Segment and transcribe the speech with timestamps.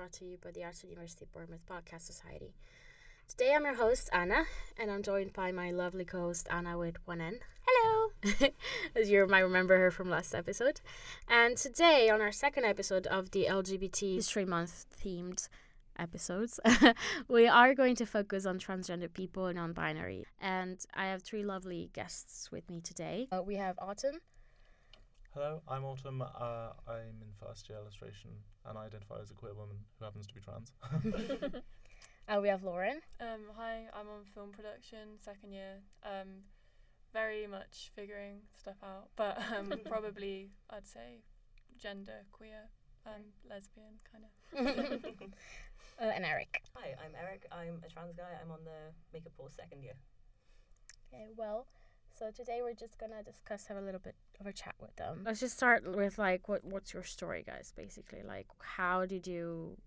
[0.00, 2.54] brought to you by the Arts University of Bournemouth Podcast Society.
[3.28, 4.44] Today I'm your host, Anna,
[4.78, 7.40] and I'm joined by my lovely co host, Anna, with one N.
[7.66, 8.10] Hello!
[8.96, 10.80] As you might remember her from last episode.
[11.28, 15.50] And today, on our second episode of the LGBT History Month themed
[15.98, 16.58] episodes,
[17.28, 20.24] we are going to focus on transgender people and non binary.
[20.40, 23.28] And I have three lovely guests with me today.
[23.30, 24.20] Uh, we have Autumn.
[25.32, 26.22] Hello, I'm Autumn.
[26.22, 28.30] Uh, I'm in first year illustration
[28.66, 30.72] and I identify as a queer woman who happens to be trans.
[32.28, 33.00] uh, we have Lauren.
[33.20, 35.82] Um, hi, I'm on film production, second year.
[36.02, 36.42] Um,
[37.12, 41.22] very much figuring stuff out, but um, probably I'd say
[41.78, 42.66] gender, queer,
[43.06, 44.66] um, lesbian, kind of.
[46.02, 46.60] uh, and Eric.
[46.74, 47.46] Hi, I'm Eric.
[47.52, 48.36] I'm a trans guy.
[48.42, 49.94] I'm on the makeup course second year.
[51.06, 51.68] Okay, well,
[52.20, 55.22] so today we're just gonna discuss, have a little bit of a chat with them.
[55.24, 57.72] Let's just start with like, what what's your story, guys?
[57.74, 59.78] Basically, like, how did you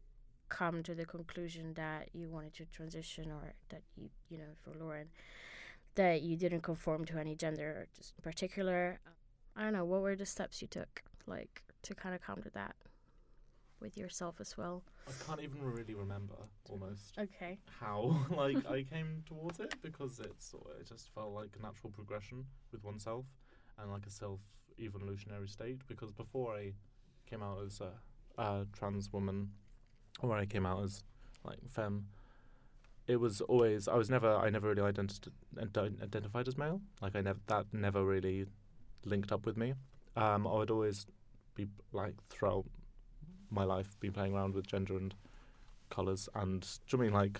[0.49, 4.73] come to the conclusion that you wanted to transition, or that you, you know, for
[4.83, 5.09] Lauren,
[5.93, 8.99] that you didn't conform to any gender, just in particular?
[9.55, 9.85] I don't know.
[9.85, 12.75] What were the steps you took, like, to kind of come to that?
[13.83, 14.81] With yourself as well?
[15.07, 16.35] I can't even really remember
[16.69, 17.13] almost.
[17.19, 17.59] Okay.
[17.79, 22.45] How like I came towards it because it's it just felt like a natural progression
[22.71, 23.25] with oneself
[23.77, 24.39] and like a self
[24.79, 26.73] evolutionary state because before I
[27.29, 29.51] came out as a, a trans woman
[30.21, 31.03] or I came out as
[31.43, 32.07] like femme
[33.07, 35.29] it was always I was never I never really identi-
[36.01, 38.47] identified as male like I never that never really
[39.05, 39.73] linked up with me
[40.15, 41.05] um I would always
[41.55, 42.65] be like throw
[43.53, 45.13] my life been playing around with gender and
[45.89, 47.39] colors and do you mean like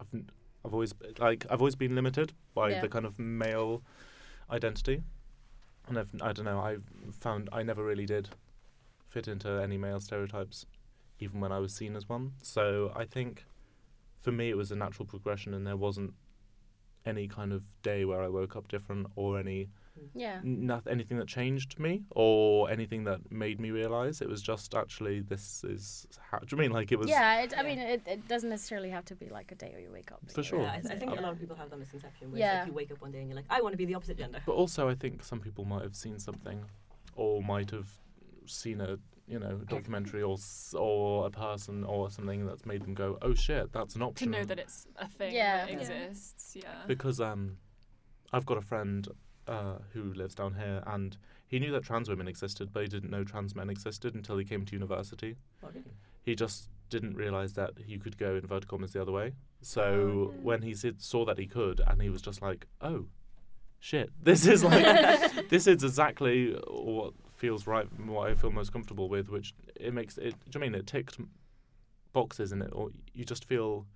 [0.00, 0.22] I've
[0.64, 2.80] I've always like I've always been limited by yeah.
[2.80, 3.82] the kind of male
[4.50, 5.02] identity
[5.86, 6.78] and I've, I don't know I
[7.12, 8.30] found I never really did
[9.08, 10.66] fit into any male stereotypes
[11.20, 13.44] even when I was seen as one so I think
[14.22, 16.14] for me it was a natural progression and there wasn't
[17.04, 19.68] any kind of day where I woke up different or any
[20.14, 24.74] yeah not anything that changed me or anything that made me realize it was just
[24.74, 28.02] actually this is how do you mean like it was yeah, it, i mean it,
[28.06, 30.60] it doesn't necessarily have to be like a day where you wake up for sure
[30.60, 31.20] yeah, I, I, think yeah.
[31.20, 32.58] a lot of people have that misconception where yeah.
[32.60, 34.18] like you wake up one day and you're like i want to be the opposite
[34.18, 36.64] gender but also i think some people might have seen something
[37.16, 37.88] or might have
[38.46, 40.36] seen a you know documentary or
[40.74, 44.38] or a person or something that's made them go oh shit that's an option to
[44.38, 45.64] know that it's a thing yeah.
[45.64, 47.56] that exists yeah because um
[48.32, 49.08] i've got a friend
[49.46, 51.16] uh, who lives down here, and
[51.46, 54.44] he knew that trans women existed, but he didn't know trans men existed until he
[54.44, 55.36] came to university.
[55.62, 55.82] Okay.
[56.22, 59.32] He just didn't realize that he could go in vertical commas the other way.
[59.60, 60.34] So oh.
[60.42, 63.06] when he saw that he could, and he was just like, "Oh,
[63.80, 64.10] shit!
[64.22, 69.28] This is like this is exactly what feels right, what I feel most comfortable with."
[69.28, 70.34] Which it makes it.
[70.50, 71.18] Do you mean it ticked
[72.12, 73.86] boxes in it, or you just feel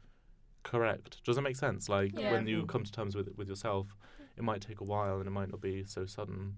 [0.63, 1.23] correct?
[1.25, 1.89] Does that make sense?
[1.89, 2.33] Like yeah.
[2.33, 3.97] when you come to terms with with yourself
[4.39, 6.55] it might take a while and it might not be so sudden.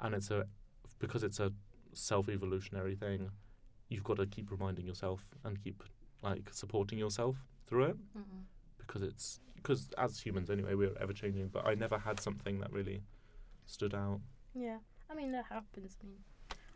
[0.00, 0.46] And it's a
[0.98, 1.52] because it's a
[1.92, 3.30] self evolutionary thing.
[3.88, 5.82] You've got to keep reminding yourself and keep
[6.22, 7.36] like supporting yourself
[7.66, 8.22] through it mm
[8.86, 11.48] because it's because as humans anyway we're ever changing.
[11.48, 13.00] But I never had something that really
[13.64, 14.20] stood out.
[14.54, 14.76] Yeah,
[15.10, 15.96] I mean that happens.
[16.02, 16.18] I mean,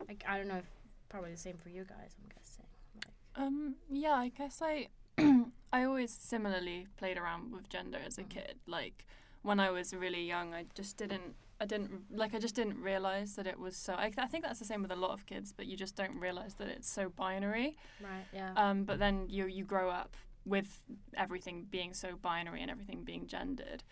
[0.09, 0.65] like I don't know, if
[1.11, 2.17] probably the same for you guys.
[2.19, 2.65] I'm guessing.
[2.95, 3.45] Like.
[3.47, 3.75] Um.
[3.91, 4.89] Yeah, I guess I.
[5.73, 8.31] I always similarly played around with gender as a mm-hmm.
[8.31, 8.55] kid.
[8.67, 9.05] Like
[9.49, 11.35] when I was really young, I just didn't.
[11.61, 12.35] I didn't like.
[12.35, 13.95] I just didn't realize that it was so.
[13.95, 16.17] I, I think that's the same with a lot of kids, but you just don't
[16.21, 17.77] realize that it's so binary.
[18.01, 18.27] Right.
[18.33, 18.53] Yeah.
[18.57, 18.85] Um.
[18.85, 20.81] But then you you grow up with
[21.17, 23.83] everything being so binary and everything being gendered,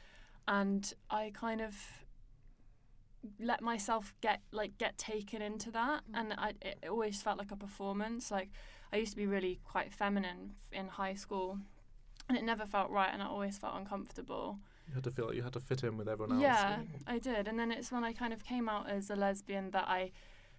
[0.46, 1.74] and I kind of
[3.40, 6.20] let myself get like get taken into that mm.
[6.20, 8.50] and I it always felt like a performance like
[8.92, 11.58] I used to be really quite feminine in high school
[12.28, 15.36] and it never felt right and I always felt uncomfortable you had to feel like
[15.36, 16.42] you had to fit in with everyone else.
[16.42, 17.48] Yeah, I did.
[17.48, 20.12] And then it's when I kind of came out as a lesbian that I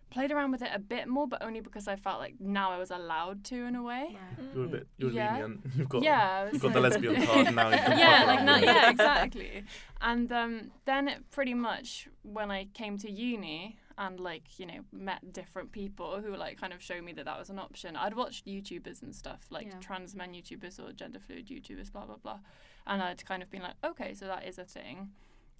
[0.10, 2.78] played around with it a bit more, but only because I felt like now I
[2.78, 4.10] was allowed to in a way.
[4.12, 4.46] Yeah.
[4.56, 5.34] You're a bit you're yeah.
[5.34, 5.62] lenient.
[5.76, 7.70] You've got yeah, you've got the lesbian card now.
[7.70, 9.64] Yeah, like not, yeah, exactly.
[10.02, 14.82] And um, then it pretty much when I came to uni and like you know
[14.92, 17.96] met different people who like kind of showed me that that was an option.
[17.96, 19.80] I'd watched YouTubers and stuff like yeah.
[19.80, 22.40] trans men YouTubers or gender fluid YouTubers, blah blah blah
[22.88, 25.12] and I'd kind of been like, okay, so that is a thing.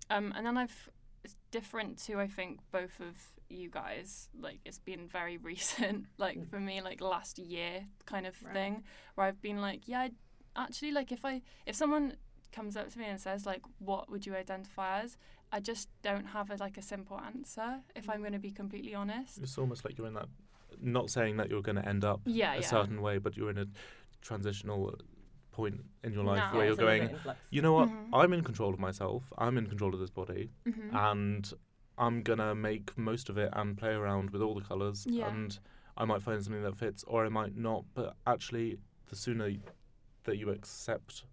[0.10, 0.90] Um, and then I've
[1.24, 3.16] it's different to I think both of
[3.50, 4.30] you guys.
[4.40, 8.54] Like it's been very recent, like for me, like last year kind of right.
[8.54, 8.84] thing,
[9.16, 10.16] where I've been like, yeah, I'd
[10.56, 12.16] actually, like if I if someone
[12.52, 15.18] comes up to me and says like, what would you identify as?
[15.52, 17.80] I just don't have a, like a simple answer.
[17.96, 20.28] If I'm going to be completely honest, it's almost like you're in that.
[20.82, 22.62] Not saying that you're going to end up yeah, a yeah.
[22.62, 23.66] certain way, but you're in a
[24.22, 24.94] transitional
[25.58, 26.58] point in your life No.
[26.58, 28.10] where Yeah, you're it's a little going, bit in you know what, Mhm.
[28.14, 30.94] I'm in control of myself, I'm in control of this body, Mhm.
[31.12, 31.54] and
[31.98, 35.28] I'm gonna make most of it and play around with all the colours, Yeah.
[35.30, 35.60] and
[36.02, 37.86] I might find something that fits, or I might not.
[37.96, 38.78] But actually,
[39.08, 39.50] the sooner
[40.26, 41.26] that you accept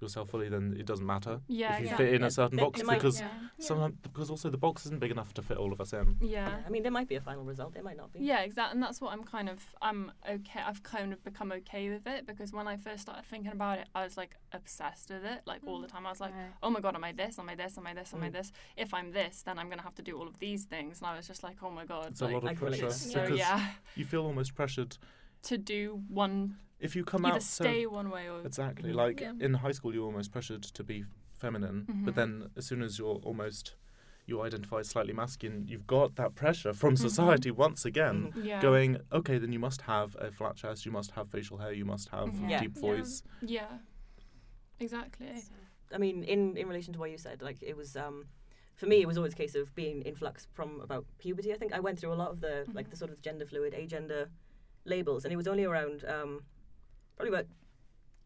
[0.00, 2.06] yourself fully, then it doesn't matter yeah, if you exactly.
[2.06, 3.28] fit in Yeah, a certain it- box it might- because yeah.
[3.58, 6.16] sometimes because also the box isn't big enough to fit all of us in.
[6.20, 6.58] yeah.
[6.66, 7.74] I mean, there might be a final result.
[7.74, 8.20] There might not be.
[8.20, 10.60] Yeah, exactly, and that's what I'm kind of I'm okay.
[10.66, 13.88] I've kind of become okay with it because when I first started thinking about it,
[13.94, 16.06] I was like obsessed with it, like all the time.
[16.06, 16.50] I was like, Right.
[16.62, 17.38] oh my god, am I this?
[17.38, 17.76] Am I this?
[17.78, 18.12] Am I this?
[18.14, 18.32] Am I Mm.
[18.32, 18.52] this?
[18.76, 21.16] If I'm this, then I'm gonna have to do all of these things, and I
[21.16, 23.26] was just like, oh my god, It's like, a lot of can pressure to so
[23.26, 24.96] yeah, you feel almost pressured
[25.42, 28.92] to do one if you come either out so stay one way or Exactly.
[28.92, 29.34] Like Yeah.
[29.38, 32.04] in high school, you're almost pressured to be feminine, Mhm.
[32.06, 33.76] but then as soon as you're almost
[34.26, 36.98] you identify slightly masculine, you've got that pressure from Mhm.
[36.98, 38.44] society once again, Mhm.
[38.44, 41.72] yeah, going, okay, then you must have a flat chest, you must have facial hair,
[41.72, 42.50] you must have Mhm.
[42.50, 42.60] Yeah.
[42.60, 42.80] deep Yeah.
[42.80, 43.22] voice.
[43.42, 43.78] yeah,
[44.78, 45.42] exactly.
[45.92, 48.28] I mean, in in relation to what you said, like it was um,
[48.76, 51.52] for me, it was always a case of being in flux from about puberty.
[51.52, 53.72] I think I went through a lot of the like the sort of gender fluid,
[53.74, 54.28] agender
[54.84, 56.44] labels, and it was only around um,
[57.20, 57.46] probably about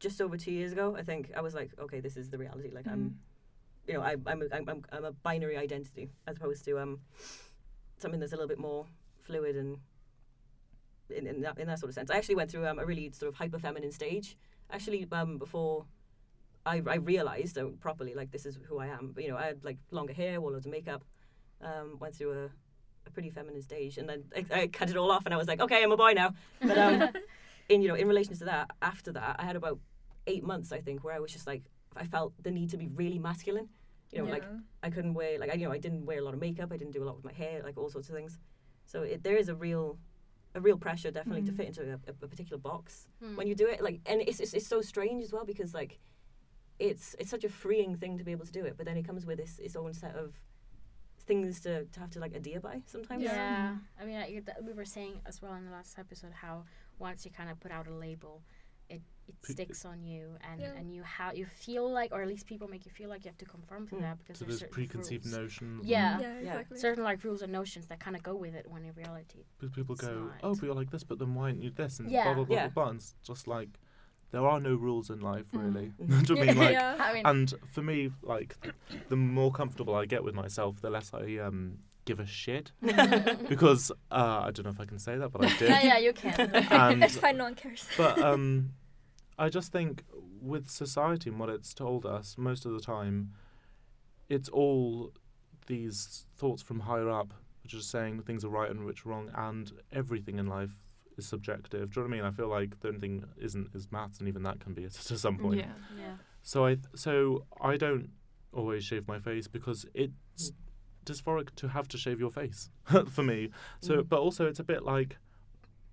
[0.01, 0.97] just over two years ago.
[0.97, 2.71] I think I was like, okay, this is the reality.
[2.73, 3.89] Like I'm, Mm.
[3.89, 7.01] you know, I, I'm, a, I'm I'm I'm a binary identity as opposed to um,
[7.99, 8.87] something that's a little bit more
[9.21, 9.79] fluid and
[11.11, 12.11] in, in that in that sort of sense.
[12.11, 14.37] I actually went through um, a really sort of hyper feminine stage.
[14.71, 15.87] Actually, um, before
[16.67, 19.13] I, I realized uh, properly like this is who I am.
[19.15, 21.05] But, you know, I had like longer hair, wore loads of makeup,
[21.61, 22.45] um, went through a,
[23.07, 25.47] a pretty feminine stage, and then I, I cut it all off, and I was
[25.49, 26.33] like, okay, I'm a boy now.
[26.63, 27.09] But um,
[27.69, 29.79] in you know, in relation to that, after that, I had about
[30.27, 31.63] eight months, I think, where I was just like,
[31.97, 33.69] I felt the need to be really masculine.
[34.13, 34.45] You know, like
[34.83, 36.71] I couldn't wear like I you know I didn't wear a lot of makeup.
[36.73, 38.39] I didn't do a lot with my hair, like all sorts of things.
[38.87, 39.99] So it, there is a real,
[40.55, 41.57] a real pressure definitely to Mm.
[41.57, 43.35] fit into a, a, a particular box Hmm.
[43.37, 43.83] when you do it.
[43.83, 45.99] Like, and it's, it's it's so strange as well because like,
[46.79, 49.05] it's it's such a freeing thing to be able to do it, but then it
[49.07, 50.35] comes with its its own set of
[51.27, 53.23] things to, to have to like adhere by sometimes.
[53.25, 56.65] Yeah, I mean, I, we were saying as well in the last episode how
[56.99, 58.43] once you kind of put out a label,
[58.89, 60.75] it it Pe- sticks on you, and Yeah.
[60.77, 63.31] and you how you feel like, or at least people make you feel like you
[63.31, 64.01] have to conform to Mm.
[64.03, 65.37] that because So there's there's certain preconceived rules.
[65.39, 65.81] notions.
[65.81, 66.21] and Yeah.
[66.21, 66.39] Yeah, Yeah.
[66.41, 66.79] exactly.
[66.79, 69.45] certain like rules and notions that kind of go with it when in reality.
[69.59, 70.41] pe- People go, not.
[70.43, 71.99] oh, but you're like this, but then why aren't you this?
[72.01, 72.25] And Yeah.
[72.25, 72.69] blah, blah, blah, Yeah.
[72.69, 72.91] blah, blah.
[72.91, 73.81] And it's just like,
[74.31, 75.63] there are no rules in life, Mm.
[75.65, 75.89] really.
[75.97, 76.57] Do you know what I mean?
[76.59, 76.97] Like, yeah.
[77.01, 78.57] I mean, And for me, like,
[79.09, 82.73] the more comfortable I get with myself, the less I um give a shit.
[83.49, 85.69] because uh, I don't know if I can say that, but I did.
[85.69, 86.51] yeah, yeah, you can.
[86.71, 87.87] And it's fine, no one cares.
[87.97, 88.71] but um,
[89.39, 90.05] I just think
[90.41, 93.33] with society and what it's told us, most of the time,
[94.29, 95.13] it's all
[95.67, 99.31] these thoughts from higher up, which are saying things are right and which are wrong,
[99.35, 100.75] and everything in life
[101.17, 101.91] is subjective.
[101.91, 102.33] Do you know what I mean?
[102.33, 105.19] I feel like the only thing isn't is maths, and even that can be to
[105.19, 105.61] some point.
[105.61, 105.73] Yeah.
[105.99, 106.15] yeah.
[106.43, 108.11] So I th- so I don't
[108.53, 110.53] always shave my face because it's
[111.05, 112.71] dysphoric to have to shave your face
[113.11, 113.51] for me.
[113.81, 114.09] So Mhm.
[114.09, 115.19] but also it's a bit like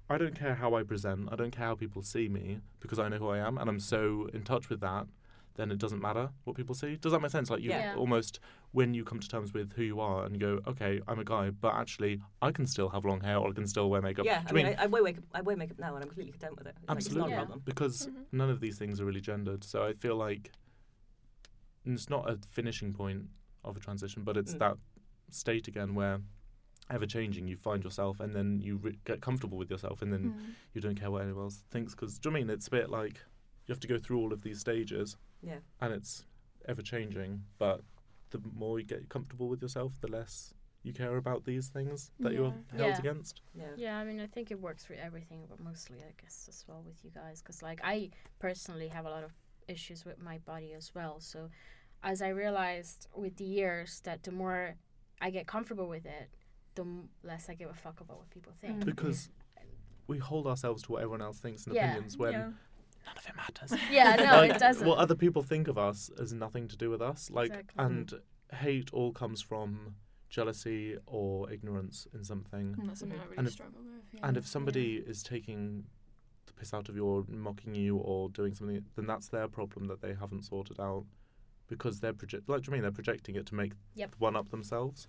[0.10, 1.30] I don't care how I present.
[1.32, 3.80] I don't care how people see me because I know who I am and I'm
[3.80, 5.08] so in touch with that.
[5.56, 6.96] Then it doesn't matter what people see.
[6.96, 7.50] Does that make sense?
[7.50, 7.94] Like you Yeah.
[7.96, 8.40] almost
[8.72, 11.24] when you come to terms with who you are and you go, okay, I'm a
[11.26, 14.26] guy, but actually I can still have long hair or I can still wear makeup.
[14.26, 15.24] Yeah, Do I you mean, I, I wear makeup.
[15.34, 16.76] I wear makeup now, and I'm completely content with it.
[16.88, 17.38] Like, Absolutely, it's not a Yeah.
[17.46, 17.62] problem.
[17.66, 18.26] because Mhm.
[18.32, 19.64] none of these things are really gendered.
[19.66, 20.52] So I feel like
[21.86, 23.30] it's not a finishing point
[23.64, 24.60] of a transition, but it's Mm.
[24.60, 24.78] that
[25.34, 26.20] state again where
[26.90, 30.34] ever changing, you find yourself, and then you re- get comfortable with yourself, and then
[30.34, 30.56] Mm.
[30.74, 31.94] you don't care what anyone else thinks.
[31.96, 33.14] Because do you know what I mean it's a bit like
[33.66, 35.60] you have to go through all of these stages, Yeah.
[35.80, 36.26] and it's
[36.66, 37.46] ever changing.
[37.58, 37.84] But
[38.32, 42.34] the more you get comfortable with yourself, the less you care about these things that
[42.34, 42.98] you're held Yeah.
[42.98, 43.42] against.
[43.54, 43.74] Yeah.
[43.78, 46.82] Yeah, I mean, I think it works for everything, but mostly, I guess, as well
[46.84, 47.42] with you guys.
[47.42, 48.10] Because, like, I
[48.40, 49.32] personally have a lot of
[49.68, 51.20] issues with my body as well.
[51.22, 51.50] So,
[52.04, 54.76] as I realized with the years that the more
[55.22, 56.30] I get comfortable with it,
[56.76, 56.86] the
[57.24, 58.80] less I give a fuck about what people think.
[58.80, 58.86] Mm.
[58.86, 59.30] Because
[60.08, 61.92] we hold ourselves to what everyone else thinks and Yeah.
[61.92, 62.40] opinions when yeah.
[63.06, 63.74] none of it matters.
[63.92, 64.88] Yeah, no, Like, it doesn't.
[64.88, 67.30] What other people think of us has nothing to do with us.
[67.32, 67.86] Like, Exactly.
[67.86, 68.14] and
[68.54, 69.96] hate all comes from
[70.30, 72.76] jealousy or ignorance in something.
[72.80, 74.04] And that's something I really And if- struggle with.
[74.14, 74.20] Yeah.
[74.28, 75.86] And if somebody is taking
[76.48, 79.86] the piss out of you or mocking you or doing something, then that's their problem
[79.86, 81.06] that they haven't sorted out
[81.72, 82.50] because they're project.
[82.50, 84.16] Like, do you mean they're projecting it to make Yep.
[84.20, 85.08] one up themselves?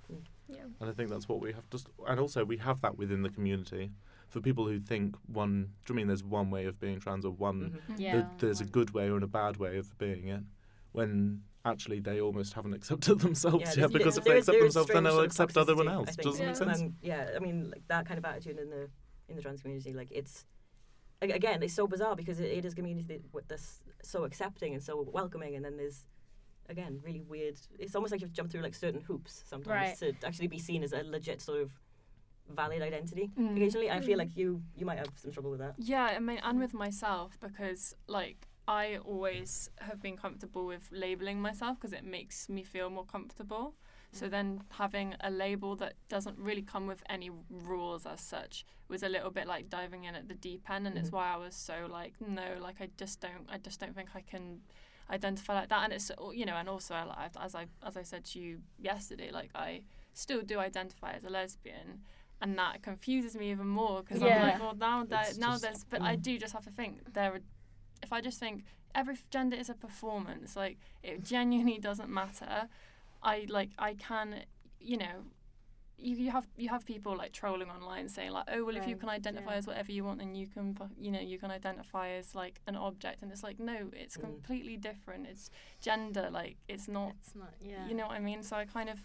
[0.48, 0.62] Yeah.
[0.80, 1.78] And I think that's what we have to.
[1.78, 3.90] St- and also, we have that within the community.
[4.28, 7.32] For people who think one, do you mean there's one way of being trans or
[7.32, 7.98] one Mhm.
[7.98, 10.44] yeah, that there's a good way or a bad way of being it
[10.92, 14.90] when actually they almost haven't accepted themselves Yeah, yet because yeah, if they accept themselves
[14.92, 16.38] then they'll accept everyone toxicity, else I does think.
[16.38, 18.88] that make sense Among- yeah, I mean, like that kind of attitude in the
[19.28, 20.46] in the trans community, like it's
[21.20, 24.82] again, it's so bizarre because it, it is a community that- that's so accepting and
[24.82, 26.06] so welcoming, and then there's
[26.68, 27.58] again really weird.
[27.78, 30.92] It's almost like you've jumped through like certain hoops sometimes to actually be seen as
[30.92, 31.70] a legit sort of
[32.48, 33.30] valid identity.
[33.38, 33.56] Mm.
[33.56, 35.74] Occasionally, I feel like you you might have some trouble with that.
[35.78, 41.40] Yeah, I mean, and with myself because like I always have been comfortable with labeling
[41.40, 43.74] myself because it makes me feel more comfortable.
[44.14, 49.02] So then having a label that doesn't really come with any rules as such was
[49.02, 51.12] a little bit like diving in at the deep end, and it's Mhm.
[51.14, 54.20] why I was so like, no, like I just don't, I just don't think I
[54.20, 54.60] can
[55.12, 55.84] identify like that.
[55.84, 59.30] And it's you know, and also like, as I as I said to you yesterday,
[59.30, 59.82] like I
[60.14, 62.00] still do identify as a lesbian.
[62.40, 64.36] And that confuses me even more because Yeah.
[64.36, 66.22] I'm like, well, now that now just- there's, but I Mm.
[66.22, 67.34] do just have to think there.
[67.34, 67.40] Are,
[68.02, 68.64] if I just think
[68.94, 72.68] every gender is a performance, like it genuinely doesn't matter.
[73.22, 74.44] I like I can,
[74.80, 75.16] you know,
[76.02, 78.96] you, you have you have people like trolling online saying like, oh well, if you
[78.96, 79.58] can identify yeah.
[79.58, 82.76] as whatever you want, then you can, you know, you can identify as like an
[82.76, 84.22] object, and it's like no, it's Mm.
[84.22, 85.26] completely different.
[85.26, 87.54] It's gender, like it's not It's not.
[87.60, 87.86] Yeah.
[87.88, 88.42] you know what I mean?
[88.42, 88.98] So I kind of,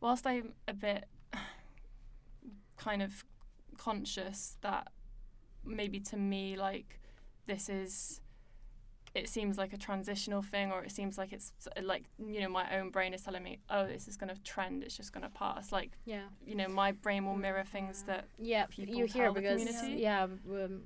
[0.00, 1.04] whilst I'm a bit
[2.76, 3.24] kind of
[3.78, 4.88] conscious that
[5.64, 7.00] maybe to me, like,
[7.46, 8.20] this is,
[9.14, 11.52] it seems like a transitional thing, or it seems like it's
[11.82, 14.82] like, you know, my own brain is telling me, oh, this is going to trend,
[14.82, 15.70] it's just going to pass.
[15.70, 16.24] Like, Yeah.
[16.44, 18.66] you know, my brain will mirror things that, Yeah.
[18.66, 20.02] people you hear tell because community.
[20.02, 20.82] yeah, um,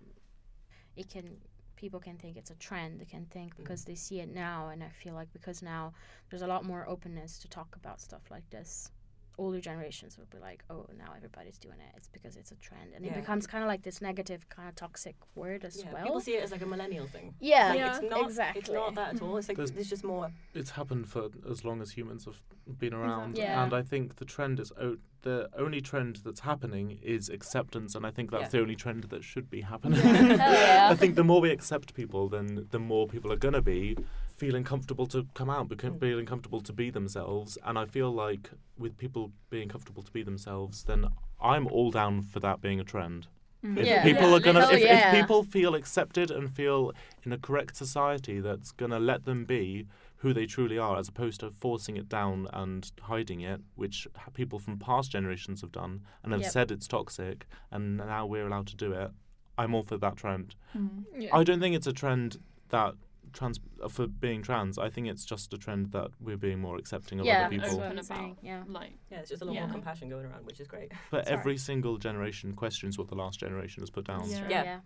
[0.97, 1.39] it can.
[1.77, 3.01] People can think it's a trend.
[3.01, 3.63] They can think Mm-hmm.
[3.63, 5.93] because they see it now, and I feel like because now
[6.29, 8.91] there's a lot more openness to talk about stuff like this.
[9.39, 11.93] Older generations will be like, "Oh, now everybody's doing it.
[11.97, 14.75] It's because it's a trend," and it becomes kind of like this negative, kind of
[14.75, 16.03] toxic word as Yeah, well.
[16.03, 17.35] people see it as like a millennial thing.
[17.39, 17.97] yeah, Like, Yeah.
[17.97, 18.25] it's not.
[18.25, 18.61] exactly.
[18.61, 19.37] It's not that at all.
[19.37, 20.33] It's like There's- there's, just more.
[20.55, 22.43] It's happened for as long as humans have
[22.79, 23.43] been around, Exactly.
[23.45, 23.63] Yeah.
[23.65, 28.05] and I think the trend is o- the only trend that's happening is acceptance, and
[28.05, 28.49] I think that's Yeah.
[28.59, 30.01] the only trend that should be happening.
[30.01, 30.89] Hell yeah.
[30.93, 33.97] I think the more we accept people, then the more people are gonna be
[34.39, 36.01] feeling comfortable to come out, become, Mm.
[36.01, 37.59] feeling comfortable to be themselves.
[37.65, 41.07] And I feel like with people being comfortable to be themselves, then
[41.41, 43.27] I'm all down for that being a trend.
[43.63, 44.05] If Yeah.
[44.05, 45.11] people are gonna, if, yeah.
[45.13, 46.93] if people feel accepted and feel
[47.25, 51.41] in a correct society that's gonna let them be who they truly are, as opposed
[51.41, 56.33] to forcing it down and hiding it, which people from past generations have done and
[56.33, 56.51] have Yep.
[56.53, 59.11] said it's toxic, and now we're allowed to do it.
[59.57, 60.55] I'm all for that trend.
[60.77, 61.05] Mm.
[61.17, 61.37] Yeah.
[61.37, 62.37] I don't think it's a trend
[62.69, 62.95] that
[63.33, 64.79] trans uh, for being trans.
[64.79, 67.69] I think it's just a trend that we're being more accepting of yeah, other that's
[67.71, 67.79] people.
[67.79, 68.37] what Open about.
[68.43, 68.63] Yeah.
[68.67, 69.65] like, Yeah, it's just a lot Yeah.
[69.67, 70.93] more compassion going around, which is great.
[71.11, 71.39] But Sorry.
[71.39, 74.29] every single generation questions what the last generation has put down.
[74.29, 74.47] Yeah.
[74.49, 74.65] Yeah.
[74.65, 74.81] yeah.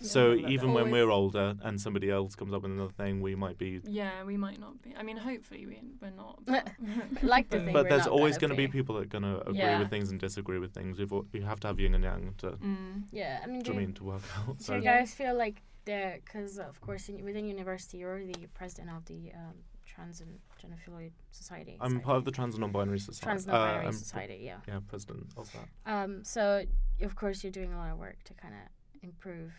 [0.00, 0.48] So Yeah.
[0.48, 3.58] even when Always- we're older and somebody else comes up with another thing, we might
[3.58, 3.80] be.
[3.84, 4.94] yeah, we might not be.
[4.96, 6.40] I mean, hopefully we, we're not.
[6.46, 6.68] But
[7.22, 9.58] like to think But there's always gonna going be people that are going to agree
[9.58, 9.78] Yeah.
[9.80, 10.98] with things and disagree with things.
[10.98, 13.02] We've, al- we have to have yin and yang to, mm.
[13.12, 14.56] Yeah, I mean, do do you you, mean, to work out.
[14.58, 18.90] do So you guys feel like because of course in, within university you're the president
[18.96, 19.54] of the um,
[19.86, 21.76] Trans and Gender Fluid Society.
[21.80, 23.24] I'm part of the Trans and Non-Binary Society.
[23.24, 24.40] Trans Uh, Non-Binary I'm- Society.
[24.42, 24.56] Yeah.
[24.66, 25.68] Yeah, president of that.
[25.92, 26.24] Um.
[26.24, 26.64] So
[27.02, 28.60] of course you're doing a lot of work to kind of
[29.02, 29.52] improve.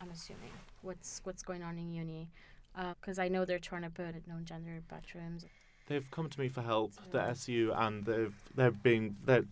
[0.00, 0.50] I'm assuming
[0.82, 2.28] what's what's going on in uni,
[3.00, 5.46] because I know they're trying to put known gender bathrooms.
[5.86, 9.44] They've come to me for help, the SU, and they've they're being they're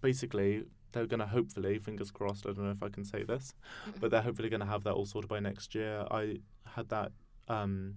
[0.00, 2.46] basically they're going to hopefully, fingers crossed.
[2.46, 3.54] I don't know if I can say this,
[4.00, 6.04] but they're hopefully going to have that all sorted by next year.
[6.10, 7.12] I had that
[7.48, 7.96] um,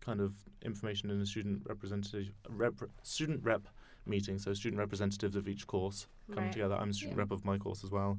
[0.00, 3.66] kind of information in a student representative rep, student rep
[4.06, 4.38] meeting.
[4.38, 6.52] So student representatives of each course come Right.
[6.52, 6.74] together.
[6.76, 7.22] I'm a student Yeah.
[7.22, 8.18] rep of my course as well,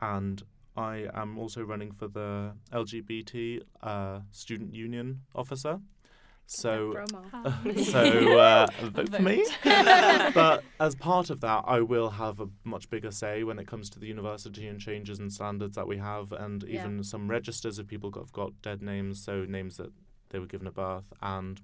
[0.00, 0.42] and
[0.76, 5.80] I am also running for the LGBT uh, student union officer.
[6.46, 6.94] So
[7.76, 9.44] so uh, vote for me.
[10.34, 13.90] But as part of that, I will have a much bigger say when it comes
[13.90, 16.70] to the university and changes and standards that we have, and Yeah.
[16.76, 19.92] even some registers of people have got dead names, so names that
[20.30, 21.12] they were given at birth.
[21.22, 21.60] And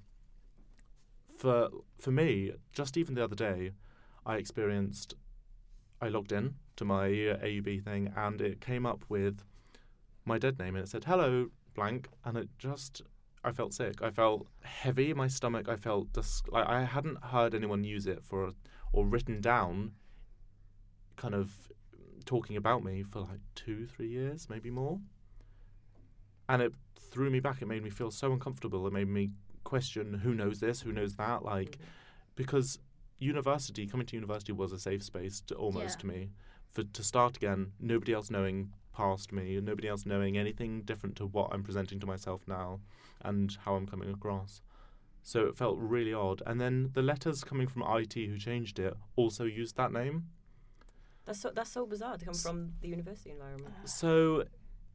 [1.39, 1.69] for
[1.99, 3.73] for me, just even the other day,
[4.27, 5.15] I experienced.
[6.03, 9.43] I logged in to my uh, AUB thing, and it came up with
[10.25, 13.03] my dead name, and it said "Hello blank," and it just
[13.43, 14.03] I felt sick.
[14.03, 15.69] I felt heavy in my stomach.
[15.69, 18.53] I felt dis- like I hadn't heard anyone use it for
[18.93, 19.93] or written down,
[21.17, 21.51] kind of
[22.25, 25.01] talking about me for like two, three years, maybe more.
[26.49, 27.63] And it threw me back.
[27.63, 28.87] It made me feel so uncomfortable.
[28.87, 29.31] It made me
[29.65, 31.45] question who knows this, who knows that.
[31.45, 31.85] Like, mm-hmm.
[32.37, 32.79] because
[33.19, 36.01] university, coming to university was a safe space to almost Yeah.
[36.01, 36.31] to me.
[36.71, 41.27] For to start again, nobody else knowing past me, nobody else knowing anything different to
[41.27, 42.81] what I'm presenting to myself now
[43.23, 44.63] and how I'm coming across.
[45.23, 46.43] So it felt really odd.
[46.47, 50.25] And then the letters coming from IT who changed it also used that name.
[51.27, 53.75] That's so that's so bizarre to come S- from the university environment.
[53.85, 54.45] So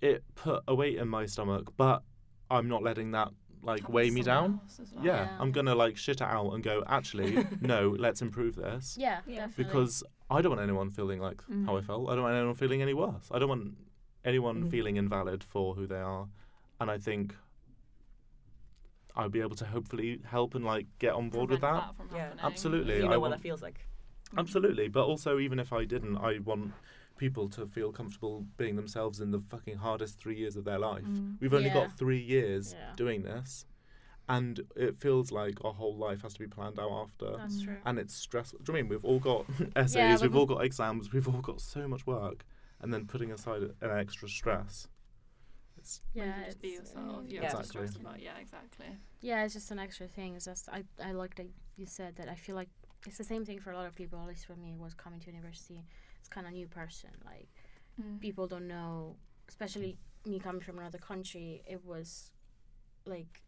[0.01, 2.01] it put a weight in my stomach, but
[2.49, 3.29] I'm not letting that
[3.61, 4.59] like Help weigh me down.
[4.93, 5.03] well.
[5.03, 5.37] Yeah, Yeah.
[5.39, 6.83] I'm gonna like shit it out and go.
[6.87, 9.47] Actually, no, let's improve this Yeah, Yeah.
[9.47, 9.63] definitely.
[9.63, 11.85] because I don't want anyone feeling like how I Mhm.
[11.85, 12.09] felt.
[12.09, 13.29] I don't want anyone feeling any worse.
[13.31, 13.77] I don't want
[14.23, 14.71] anyone Mhm.
[14.71, 16.27] feeling invalid for who they are.
[16.79, 17.35] And I think
[19.15, 22.15] I'll be able to hopefully help and like get on board with Prevent that.
[22.15, 22.33] Yeah.
[22.43, 22.97] Absolutely.
[22.97, 23.87] you know I what want- that feels like.
[24.37, 26.73] Absolutely, but also even if I didn't, I want
[27.17, 31.05] people to feel comfortable being themselves in the fucking hardest three years of their life.
[31.05, 31.39] Mm.
[31.39, 31.75] We've only Yeah.
[31.85, 32.91] got three years Yeah.
[32.97, 33.65] doing this,
[34.27, 37.37] and it feels like our whole life has to be planned out after.
[37.37, 37.77] That's true.
[37.85, 38.59] and it's stressful.
[38.63, 41.27] Do you know I mean we've all got essays, Yeah, we've all got exams, we've
[41.27, 42.45] all got so much work,
[42.81, 44.87] and then putting aside an extra stress.
[45.77, 47.17] It's Maybe Yeah, just be it's, yourself.
[47.17, 47.49] uh, You Yeah.
[47.49, 48.05] have to stress Exactly.
[48.05, 48.85] about yeah, exactly.
[49.21, 50.35] Yeah, it's just an extra thing.
[50.35, 52.69] It's just I, I like that you said that I feel like
[53.05, 55.19] it's the same thing for a lot of people, at least for me, was coming
[55.19, 55.85] to university.
[56.19, 57.11] It's kind of new person.
[57.23, 57.47] Like
[58.01, 58.19] Mm.
[58.19, 59.15] people don't know,
[59.47, 61.61] especially me coming from another country.
[61.65, 62.31] It was
[63.05, 63.41] like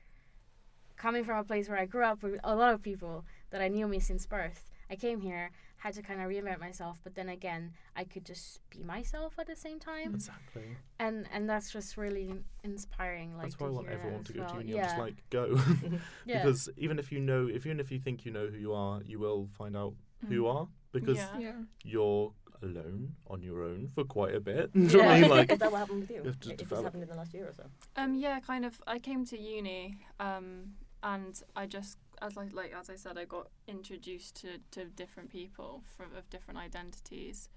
[0.98, 3.68] coming from a place where I grew up with a lot of people that I
[3.68, 4.70] knew me since birth.
[4.90, 8.62] I came here, had to kind of reinvent myself, but then again, I could just
[8.70, 10.78] be myself at the same time, exactly.
[10.98, 13.34] and and that's just really inspiring.
[13.36, 14.50] Like That's why I want everyone to go well.
[14.52, 14.78] to uni yeah.
[14.80, 15.60] and just like go,
[16.26, 16.42] yeah.
[16.44, 19.02] because even if you know, if even if you think you know who you are,
[19.06, 19.94] you will find out
[20.28, 20.56] who you Mm.
[20.56, 21.38] are because Yeah.
[21.40, 21.52] Yeah.
[21.84, 22.32] you're
[22.64, 24.72] alone on your own for quite a bit.
[24.74, 25.30] Do you know what I mean?
[25.30, 26.22] Like, Is that what happened with you?
[26.24, 27.66] You have to If this develop- happened in the last year or so.
[27.98, 28.82] Um, yeah, kind of.
[28.88, 30.74] I came to uni, um,
[31.04, 35.30] and I just, as I like, as I said, I got introduced to, to different
[35.32, 37.50] people from of different identities,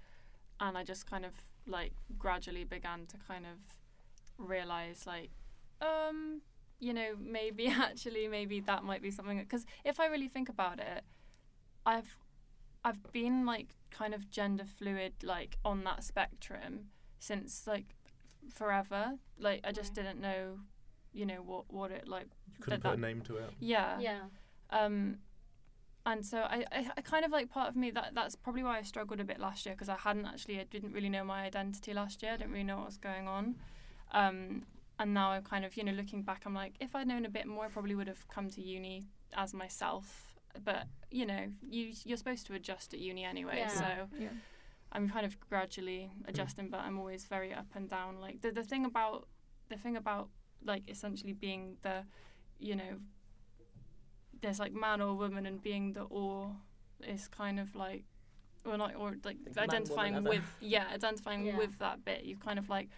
[0.59, 1.33] and I just kind of
[1.67, 3.59] like gradually began to kind of
[4.37, 5.31] realize like,
[5.81, 6.41] um,
[6.79, 10.79] you know, maybe actually maybe that might be something because if I really think about
[10.79, 11.03] it,
[11.85, 12.17] I've
[12.83, 17.95] I've been like kind of gender fluid like on that spectrum since like
[18.53, 19.17] forever.
[19.39, 20.05] Like I just Right.
[20.05, 20.59] didn't know,
[21.13, 22.27] you know, what what it like.
[22.47, 23.51] you couldn't that- put a name to it.
[23.59, 23.99] Yeah.
[23.99, 24.21] yeah.
[24.69, 25.17] Um,
[26.05, 28.79] and so I, I, I kind of like part of me that that's probably why
[28.79, 31.43] I struggled a bit last year because I hadn't actually I didn't really know my
[31.43, 32.31] identity last year.
[32.33, 33.55] I didn't really know what was going on.
[34.13, 34.63] Um,
[34.99, 37.29] and now I'm kind of you know looking back, I'm like if I'd known a
[37.29, 40.33] bit more, I probably would have come to uni as myself.
[40.63, 43.67] But you know, you you're supposed to adjust at uni anyway, Yeah.
[43.67, 43.85] so.
[44.17, 44.29] Yeah.
[44.93, 48.19] I'm kind of gradually adjusting, but I'm always very up and down.
[48.19, 49.27] Like the the thing about
[49.69, 50.27] the thing about
[50.63, 52.03] like essentially being the,
[52.59, 52.99] you know,
[54.41, 56.55] there's like man or woman and being the or
[57.07, 58.03] is kind of like,
[58.65, 61.57] or not or like Like man, identifying woman, with yeah identifying Yeah.
[61.57, 62.23] with that bit.
[62.23, 62.89] You kind of like.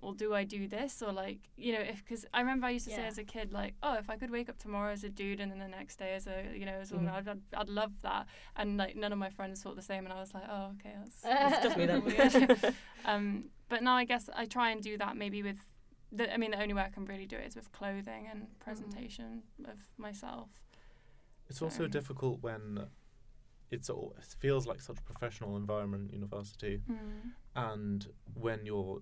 [0.00, 2.88] Well, do I do this or like you know if because I remember I used
[2.88, 5.08] to say as a kid like oh if I could wake up tomorrow as a
[5.08, 7.18] dude and then the next day as a you know as a woman Mhm.
[7.18, 10.12] I'd, I'd I'd love that and like none of my friends thought the same and
[10.12, 11.20] I was like oh okay that's
[11.54, 12.02] It's just me then.
[12.04, 12.74] Weird.
[13.04, 15.58] um, but now I guess I try and do that maybe with
[16.12, 18.46] the, I mean the only way I can really do it is with clothing and
[18.60, 20.48] presentation of myself.
[21.48, 22.86] It's also difficult when
[23.70, 26.80] it's all, it feels like such a professional environment, university,
[27.56, 29.00] and when you're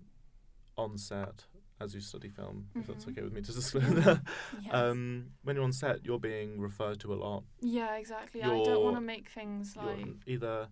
[0.76, 1.44] on set
[1.80, 3.10] as you study film, if that's Mhm.
[3.12, 4.22] okay with me to disclose that.
[4.62, 4.74] Yes.
[4.74, 7.44] Um, when you're on set, you're being referred to a lot.
[7.60, 8.42] yeah, exactly.
[8.42, 10.68] I don't want to make things You're like either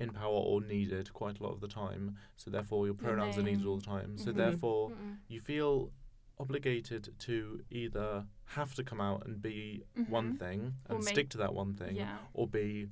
[0.00, 2.16] in power or needed quite a lot of the time.
[2.36, 4.16] So therefore, your Your pronouns are needed all the time.
[4.18, 4.36] So Mhm.
[4.36, 5.18] therefore, Mm-mm.
[5.28, 5.92] you feel
[6.38, 10.38] obligated to either have to come out and be one Mhm.
[10.38, 12.18] thing Or and make- stick to that one thing, yeah.
[12.32, 12.88] or be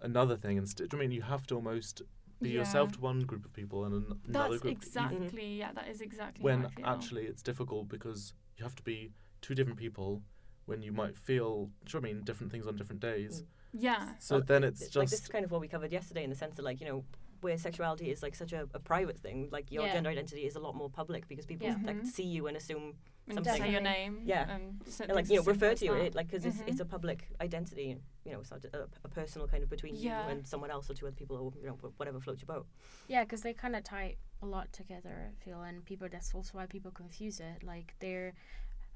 [0.00, 2.00] another thing and st- I mean, you have to almost
[2.40, 2.60] be Yeah.
[2.60, 4.64] yourself to one group of people and an- another That's group.
[4.64, 5.72] you- exactly yeah.
[5.74, 6.86] That is exactly when how I feel.
[6.86, 10.22] actually it's difficult because you have to be two different people
[10.64, 13.42] when you might feel, do you know I mean, different things on different days.
[13.42, 13.46] Mm.
[13.72, 14.14] Yeah.
[14.18, 16.30] So Well, then it's It's like this is kind of what we covered yesterday in
[16.30, 17.04] the sense that like you know
[17.40, 19.94] where sexuality is like such a, a private thing like your Yeah.
[19.94, 21.76] gender identity is a lot more public because people Yeah.
[21.84, 22.06] like Mhm.
[22.06, 23.62] see you and assume When you something.
[23.62, 24.20] say your name.
[24.24, 24.50] Yeah.
[24.54, 26.80] And, and like you know refer to you it like because it's, it's Mhm.
[26.82, 30.24] a public identity you know it's not a, a personal kind of between Yeah.
[30.26, 32.66] you and someone else or two other people or you know whatever floats your boat
[33.08, 35.30] Yeah, because they kind of tie a lot together.
[35.30, 36.08] I feel, and people.
[36.10, 37.62] That's also why people confuse it.
[37.62, 38.32] Like they're,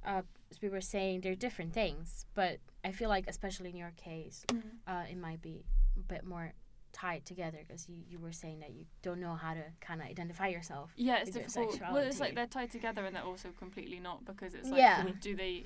[0.05, 2.27] uh, as we were saying, they're different things.
[2.35, 4.63] But I feel like, especially in your case, Mhm.
[4.87, 5.65] uh, it might be
[5.97, 6.53] a bit more
[6.93, 10.07] tied together because you, you were saying that you don't know how to kind of
[10.07, 10.93] identify yourself.
[10.97, 11.81] Yeah, it's with your difficult.
[11.93, 15.11] Well, it's like they're tied together and they're also completely not because it's like, Yeah.
[15.21, 15.65] do they,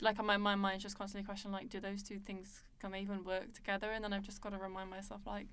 [0.00, 3.24] like, my, my mind's just constantly questioning, like, do those two things can they even
[3.24, 3.90] work together?
[3.90, 5.48] And then I've just got to remind myself, like,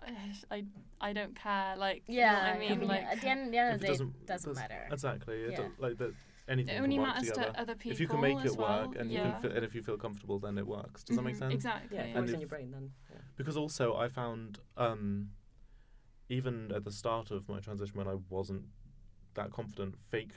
[0.50, 0.64] I,
[1.00, 1.76] I don't care.
[1.76, 2.88] Like, you know Yeah, what I mean?
[2.88, 4.88] like, at the end, the end of it the day, doesn't, doesn't matter.
[4.90, 5.36] Exactly.
[5.44, 5.68] It Yeah.
[5.78, 6.14] like that.
[6.48, 7.52] Anything it only can work matters together.
[7.52, 7.92] to other people.
[7.92, 9.26] if you can make as it work and yeah.
[9.26, 11.04] you can fi- and if you feel comfortable, then it works.
[11.04, 11.54] Does that make Mhm, sense?
[11.54, 11.96] Exactly.
[11.96, 13.18] yeah if it And works in if- your brain then yeah.
[13.36, 15.30] Because also I found um,
[16.28, 18.64] even at the start of my transition when I wasn't
[19.34, 20.32] that confident fake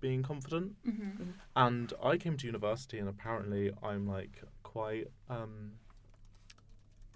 [0.00, 0.74] being confident.
[0.86, 1.30] Mm-hmm.
[1.56, 5.72] And I came to university, and apparently I'm like quite um,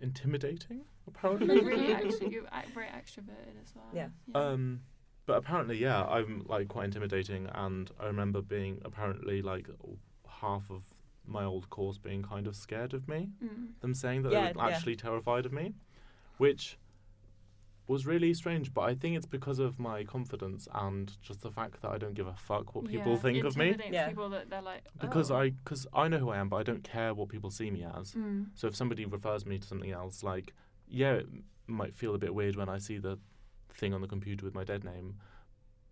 [0.00, 0.82] intimidating.
[1.06, 3.86] Apparently, really, actually, you're very extroverted as well.
[3.94, 4.08] Yeah.
[4.34, 4.80] Um,
[5.28, 9.68] but apparently, yeah, I'm like quite intimidating, and I remember being apparently like
[10.26, 10.82] half of
[11.26, 13.28] my old course being kind of scared of me.
[13.44, 13.78] Mm.
[13.82, 14.74] Them saying that Yeah, they were yeah.
[14.74, 15.74] actually terrified of me,
[16.38, 16.78] which
[17.86, 18.72] was really strange.
[18.72, 22.14] But I think it's because of my confidence and just the fact that I don't
[22.14, 23.66] give a fuck what people Yeah, think it of me.
[23.66, 24.08] intimidates Yeah.
[24.08, 25.36] People that they're like Because oh.
[25.36, 27.84] I, because I know who I am, but I don't care what people see me
[27.84, 28.12] as.
[28.12, 28.46] Mm.
[28.54, 30.54] So if somebody refers me to something else, like
[30.88, 31.26] yeah, it
[31.66, 33.18] might feel a bit weird when I see the
[33.78, 35.14] thing on the computer with my dead name,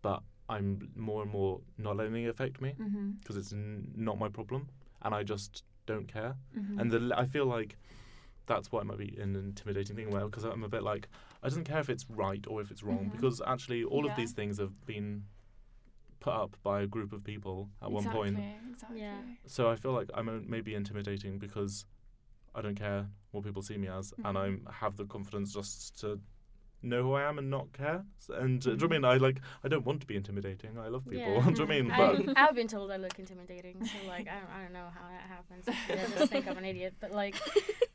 [0.02, 3.10] but I'm more and more not letting it affect me Mm-hmm.
[3.20, 4.68] because it's n- not my problem,
[5.02, 6.34] and I just don't care.
[6.56, 6.78] Mm-hmm.
[6.80, 7.76] And the l- I feel like
[8.46, 10.10] that's why it might be an intimidating thing.
[10.10, 11.08] Well, because I'm a bit like
[11.42, 13.12] I don't care if it's right or if it's wrong Mhm.
[13.12, 14.10] because actually all Yeah.
[14.10, 15.24] of these things have been
[16.20, 18.38] put up by a group of people at one point.
[18.72, 19.00] Exactly.
[19.00, 19.20] Yeah.
[19.46, 21.86] So I feel like I'm maybe intimidating because
[22.54, 24.70] I don't care what people see me as, and I Mhm.
[24.82, 26.20] have the confidence just to
[26.86, 28.04] know who I am and not care.
[28.20, 28.86] S- And uh, do you know.
[28.86, 29.04] I mean?
[29.04, 30.78] I like I don't want to be intimidating.
[30.78, 31.34] I love people.
[31.34, 31.40] Yeah.
[31.44, 31.90] do you know what I mean?
[31.90, 34.88] I, But I've been told I look intimidating, so like I don't, I don't know
[34.94, 35.64] how that happens.
[35.68, 37.36] I just think I'm an idiot, but like,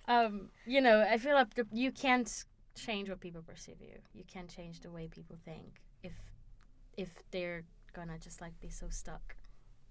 [0.08, 2.30] um, you know, I feel like the, you can't
[2.76, 3.98] change what people perceive you.
[4.14, 6.14] You can't change the way people think if
[6.98, 9.36] if they're gonna just like be so stuck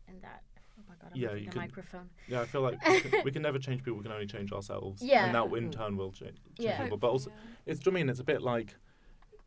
[0.08, 0.42] in that.
[0.78, 2.08] Oh my god, I'm Yeah, you the can- microphone.
[2.26, 3.98] yeah, I feel like we can, we can never change people.
[3.98, 5.02] We can only change ourselves.
[5.02, 5.26] Yeah.
[5.26, 5.72] and that in Mm.
[5.76, 6.82] turn will change, change Yeah.
[6.82, 6.96] people.
[6.96, 7.30] But also,
[7.66, 7.80] it's.
[7.80, 8.08] Do you know I mean?
[8.08, 8.74] It's a bit like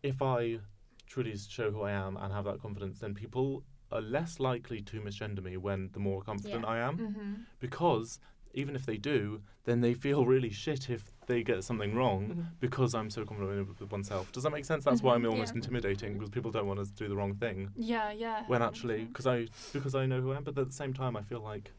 [0.04, 0.60] if I
[1.08, 5.00] truly show who I am and have that confidence, then people are less likely to
[5.02, 6.70] misgender me when the more confident Yeah.
[6.70, 6.98] I am.
[6.98, 7.34] Mm-hmm.
[7.60, 8.20] because
[8.56, 12.46] even if they do, then they feel really shit if they get something wrong Mhm.
[12.60, 14.32] because I'm so confident with- oneself.
[14.32, 14.84] Does that make sense?
[14.84, 15.60] That's why I'm Mhm, almost yeah.
[15.62, 18.46] intimidating because people don't want us to do the wrong thing Yeah, yeah.
[18.46, 20.44] when actually because I because I know who I am.
[20.44, 21.72] But at the same time, I feel like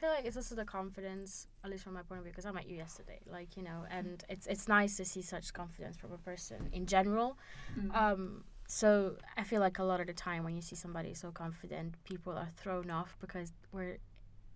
[0.00, 2.52] feel like it's also the confidence, at least from my point of view, because I
[2.52, 3.20] met you yesterday.
[3.30, 6.86] Like you know, and it's it's nice to see such confidence from a person in
[6.86, 7.38] general.
[7.74, 7.92] sense.
[7.92, 8.02] Mm.
[8.02, 11.30] Um, so I feel like a lot of the time when you see somebody so
[11.30, 13.96] confident, people are thrown off because we're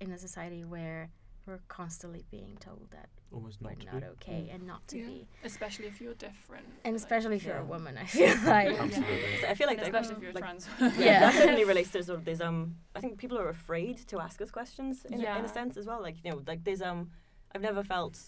[0.00, 1.09] in a society where
[1.46, 4.07] we're constantly being told that almost we're not to not be.
[4.09, 5.07] okay and not to Yeah.
[5.07, 6.66] be, especially if you're different.
[6.85, 7.96] and like- especially if you're a woman.
[7.98, 9.40] I feel like Absolutely.
[9.40, 10.68] So I feel like and that- especially if you're like, trans.
[10.81, 11.20] yeah, Yeah.
[11.20, 14.40] that certainly relates to sort of there's um I think people are afraid to ask
[14.40, 16.00] us questions in, a, in a sense as well.
[16.00, 17.11] Like you know, like there's um
[17.55, 18.18] I've never felt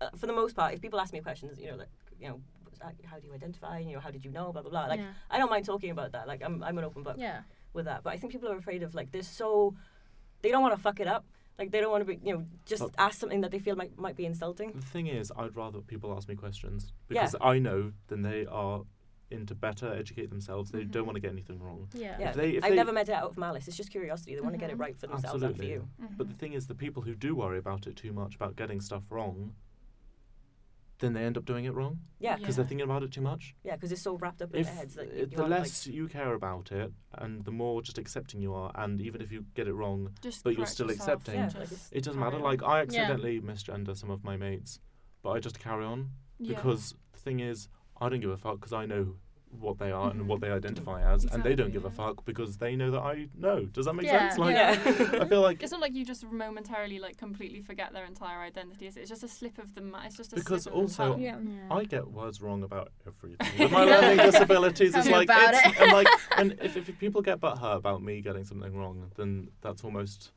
[0.00, 1.88] uh, for the most part if people ask me questions, you know, like
[2.20, 2.40] you know,
[3.10, 3.78] how do you identify?
[3.78, 4.52] You know, how did you know?
[4.52, 4.86] Blah blah blah.
[4.86, 5.12] Like yeah.
[5.30, 6.28] I don't mind talking about that.
[6.28, 7.40] Like I'm I'm an open book yeah,
[7.72, 8.02] with that.
[8.02, 9.74] But I think people are afraid of like they're so
[10.42, 11.24] they don't want to fuck it up.
[11.58, 12.90] Like they don't want to be you know just Oh.
[12.98, 14.72] ask something that they feel might might be insulting.
[14.72, 17.22] The thing is, I'd rather people ask me questions Yeah.
[17.22, 18.82] because I know then they are
[19.30, 20.70] into better educate themselves.
[20.70, 21.06] They don't Mhm.
[21.06, 21.88] want to get anything wrong.
[21.94, 23.66] yeah, Yeah, they- if I've they- never met it out of malice.
[23.66, 24.34] It's just curiosity.
[24.34, 24.80] They want to get it Mhm.
[24.80, 25.74] right for themselves and for Absolutely.
[26.06, 26.08] you.
[26.18, 28.80] But the thing is, the people who do worry about it too much, about getting
[28.80, 29.54] stuff wrong,
[31.04, 32.62] then they end up doing it wrong Yeah, because Yeah.
[32.62, 33.54] they're thinking about it too much.
[33.62, 35.54] yeah, because it's so wrapped up in if their heads that you, you the wanna,
[35.56, 39.20] like- less you care about it and the more just accepting you are and even
[39.20, 41.34] if you get it wrong Just but you're still yourself accepting.
[41.34, 42.42] Yeah, like it doesn't matter on.
[42.42, 44.80] like i accidentally misgender some of my mates
[45.22, 46.56] but i just carry on Yeah.
[46.56, 47.68] because the thing is
[48.00, 49.16] i don't give a fuck because i know
[49.60, 52.56] what they are and what they identify as and they don't give a fuck because
[52.58, 55.18] they know that i know does that make Yeah, sense like yeah.
[55.22, 58.86] i feel like It's not like you just momentarily like completely forget their entire identity.
[58.86, 59.80] It's, it's just a slip of the.
[59.80, 61.20] Ma- it's just a Because slip of the also- tongue.
[61.22, 61.38] Yeah.
[61.40, 61.74] yeah.
[61.74, 63.48] I get words wrong about everything.
[63.58, 65.80] With my learning disabilities, Tell it's like it's it.
[65.82, 69.84] and like and if, if people get butthurt about me getting something wrong, then that's
[69.84, 70.32] almost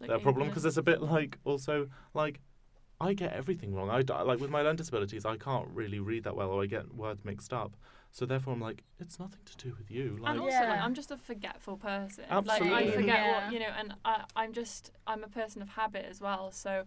[0.00, 2.40] Like their problem because it's a bit like also like
[3.00, 3.88] I get everything wrong.
[3.90, 6.94] I like with my learning disabilities, I can't really read that well, or I get
[6.94, 7.72] words mixed up.
[8.12, 10.16] So therefore, I'm like, it's nothing to do with you.
[10.20, 12.24] Like, and also, like, I'm just a forgetful person.
[12.28, 12.70] Absolutely.
[12.70, 13.30] Like I forget Yeah.
[13.44, 16.50] what you know, and I, I'm just I'm a person of habit as well.
[16.50, 16.84] So,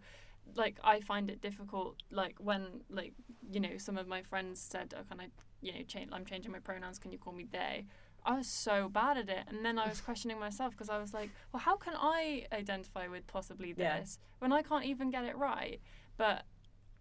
[0.56, 2.04] like I find it difficult.
[2.12, 3.14] Like when like
[3.52, 5.28] you know some of my friends said, "Oh, can I
[5.62, 6.10] you know change?
[6.12, 7.00] I'm changing my pronouns.
[7.00, 7.86] Can you call me they?"
[8.26, 11.14] I was so bad at it, and then I was questioning myself because I was
[11.14, 14.00] like, "Well, how can I identify with possibly Yeah.
[14.00, 15.80] this when I can't even get it right?"
[16.18, 16.44] But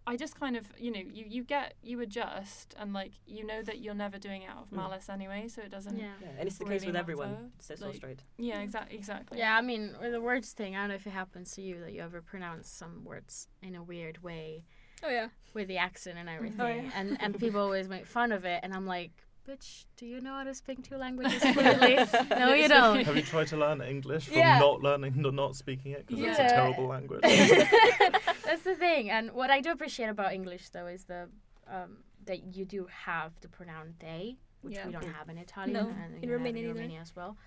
[0.05, 3.61] I just kind of, you know, you, you get, you adjust, and like, you know
[3.61, 4.77] that you're never doing it out of Mm.
[4.77, 5.97] malice anyway, so it doesn't.
[5.97, 6.11] yeah.
[6.21, 7.31] Yeah, and it's the case really with everyone.
[7.31, 8.23] matter, It's so like- straight.
[8.37, 9.37] Yeah, exactly, exactly.
[9.39, 11.79] Yeah, I mean, with the words thing, I don't know if it happens to you
[11.79, 14.65] that you ever pronounce some words in a weird way
[15.01, 15.29] Oh yeah.
[15.53, 16.89] with the accent and everything, Oh, yeah.
[16.95, 20.33] and and people always make fun of it, and I'm like, bitch, do you know
[20.33, 21.95] how to speak two languages fluently?
[22.29, 23.03] no, you don't.
[23.05, 24.59] have you tried to learn English from Yeah.
[24.59, 26.05] not learning, not speaking it?
[26.07, 27.21] Because it's a terrible language.
[28.45, 31.29] That's the thing, and what I do appreciate about English though is the
[31.67, 34.85] um, that you do have the pronoun they, which Yeah.
[34.87, 35.13] we don't Mm.
[35.13, 36.73] have in Italian No, and in we Romania in.
[36.75, 37.37] Romania as well.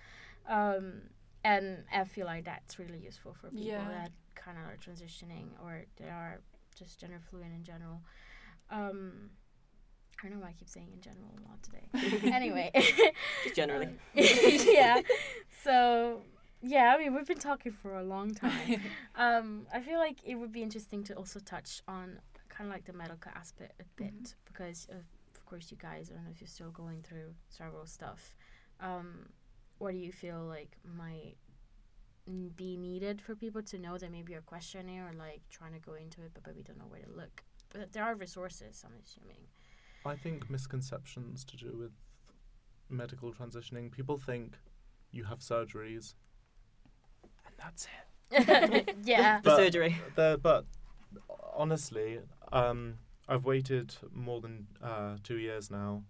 [0.47, 1.01] Um,
[1.43, 3.87] and I feel like that's really useful for people Yeah.
[3.89, 6.41] that kind of are transitioning or they are
[6.75, 8.01] just gender fluent in general.
[8.69, 9.31] Um,
[10.23, 12.31] I don't know why I keep saying in general a lot today.
[12.33, 12.71] anyway,
[13.43, 13.89] Just generally.
[14.15, 15.01] Yeah.
[15.63, 16.21] So
[16.61, 18.81] yeah, I mean we've been talking for a long time.
[19.15, 22.85] um, I feel like it would be interesting to also touch on kind of like
[22.85, 25.03] the medical aspect a bit because of,
[25.35, 28.35] of course you guys I don't know if you're still going through several stuff.
[28.79, 29.29] Um,
[29.79, 31.35] what do you feel like might
[32.55, 35.93] be needed for people to know that maybe you're questioning or like trying to go
[35.95, 37.43] into it but, but we don't know where to look?
[37.73, 39.47] But there are resources, I'm assuming.
[40.07, 41.91] I think misconceptions to do with
[42.89, 43.91] medical transitioning.
[43.91, 44.55] People think
[45.11, 46.13] you have surgeries,
[47.45, 48.95] and that's it.
[49.03, 49.41] yeah.
[49.41, 49.97] The surgery.
[50.15, 50.65] The, but
[51.55, 52.19] honestly,
[52.51, 52.95] um,
[53.27, 56.03] I've waited more than uh, two years now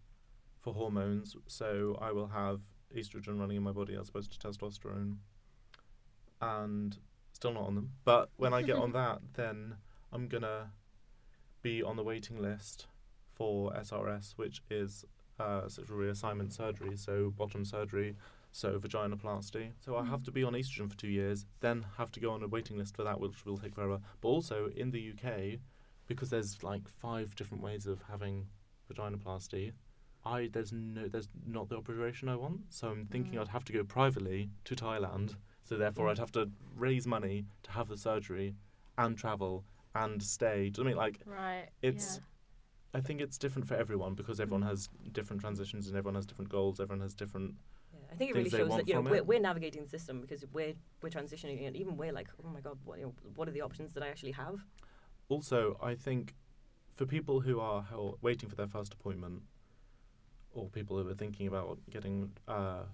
[0.60, 2.62] for hormones, so I will have
[2.96, 5.18] estrogen running in my body as opposed to testosterone,
[6.42, 6.98] and
[7.34, 7.92] still not on them.
[8.04, 9.76] But when I get on that, then
[10.12, 10.72] I'm gonna
[11.62, 12.88] be on the waiting list
[13.38, 15.06] for SRS, which is
[15.40, 18.16] uh, sexual reassignment surgery, so bottom surgery,
[18.52, 19.66] so vaginoplasty.
[19.86, 22.42] So I have to be on estrogen for two years, then have to go on
[22.44, 24.00] a waiting list for that, which will take forever.
[24.22, 25.60] But also in the UK,
[26.08, 28.48] because there's like five different ways of having
[28.92, 29.74] vaginoplasty,
[30.26, 32.62] I there's no there's not the operation I want.
[32.70, 33.42] So I'm thinking Mm.
[33.42, 35.36] I'd have to go privately to Thailand.
[35.64, 36.12] So therefore Mm.
[36.12, 38.56] I'd have to raise money to have the surgery
[38.98, 40.70] and travel and stay.
[40.70, 41.70] Do you know I mean like Right.
[41.82, 42.20] it's
[42.98, 44.70] I think it's different for everyone because everyone Mm.
[44.72, 46.80] has different transitions and everyone has different goals.
[46.80, 47.54] Everyone has different.
[47.94, 50.44] Yeah, I think it really shows that you know we're, we're navigating the system because
[50.52, 53.52] we're we're transitioning and even we're like oh my god what you know, what are
[53.52, 54.66] the options that I actually have
[55.30, 56.34] Also, I think
[56.96, 57.86] for people who are
[58.22, 59.44] waiting for their first appointment,
[60.56, 62.86] or people who are thinking about getting uh,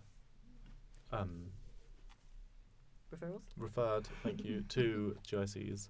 [1.13, 1.51] um,
[3.15, 5.87] referrals referred, thank you, to GICs,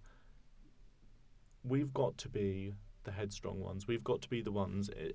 [1.64, 3.88] we've got to be the headstrong ones.
[3.88, 5.12] We've got to be the ones i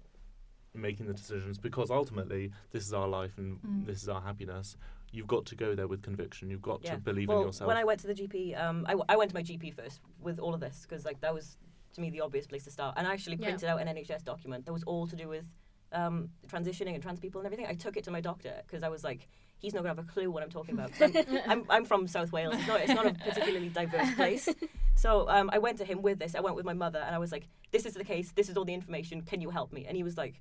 [0.75, 3.87] making the decisions because ultimately this is our life and Mm.
[3.87, 4.77] this is our happiness.
[5.11, 6.51] You've got to go there with conviction.
[6.51, 6.95] You've got Yeah.
[6.97, 7.67] to believe well in yourself.
[7.67, 10.01] when I went to the GP um I, w- I went to my GP first
[10.21, 11.57] with all of this because like that was
[11.95, 13.47] to me the obvious place to start and I actually Yeah.
[13.49, 15.47] printed out an NHS document that was all to do with
[15.93, 18.91] um, transitioning and trans people and everything I took it to my doctor because I
[18.91, 19.27] was like
[19.59, 20.91] he's not gonna have a clue what I'm talking about.
[21.01, 24.49] I'm, I'm, I'm from South Wales it's not, it's not a particularly diverse place
[24.97, 27.19] so um, I went to him with this I went with my mother and I
[27.19, 29.85] was like this is the case this is all the information can you help me
[29.87, 30.41] and he was like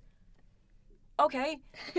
[1.19, 1.57] okay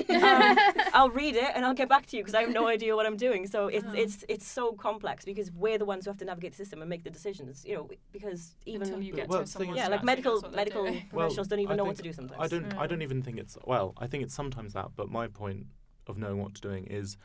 [0.09, 0.57] um,
[0.95, 3.05] I'll read it and I'll get back to you because I have no idea what
[3.05, 3.47] I'm doing.
[3.49, 3.93] So it's Oh.
[4.03, 6.89] it's it's so complex because we're the ones who have to navigate the system and
[6.89, 7.65] make the decisions.
[7.67, 10.43] You know, because even Until you get Well, to the someone yeah, like medical knows
[10.43, 11.03] what they're medical doing.
[11.11, 12.41] professionals don't even I know what to do sometimes.
[12.41, 12.73] I don't.
[12.79, 13.95] I don't even think it's well.
[13.99, 15.67] I think it's sometimes that, but my point
[16.09, 17.17] of knowing what to doing is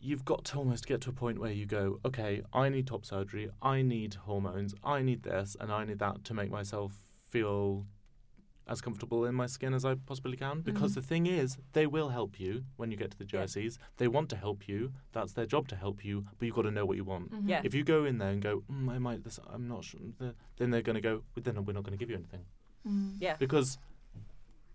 [0.00, 3.04] you've got to almost get to a point where you go, okay, I need top
[3.04, 6.92] surgery, I need hormones, I need this, and I need that to make myself
[7.28, 7.84] feel
[8.68, 10.60] as comfortable in my skin as I possibly can.
[10.60, 10.94] Because Mhm.
[10.96, 13.44] the thing is, they will help you when you get to the Yeah.
[13.44, 13.78] GICs.
[13.96, 14.92] They want to help you.
[15.12, 16.26] That's their job to help you.
[16.38, 17.32] But you've got to know what you want.
[17.32, 17.48] Mhm.
[17.48, 17.62] Yeah.
[17.64, 20.00] If you go in there and go, mm, I might, this, I'm not sure,
[20.58, 22.44] then they're going to go, well, then we're not going to give you anything
[22.86, 23.16] Mm.
[23.20, 23.76] Yeah, because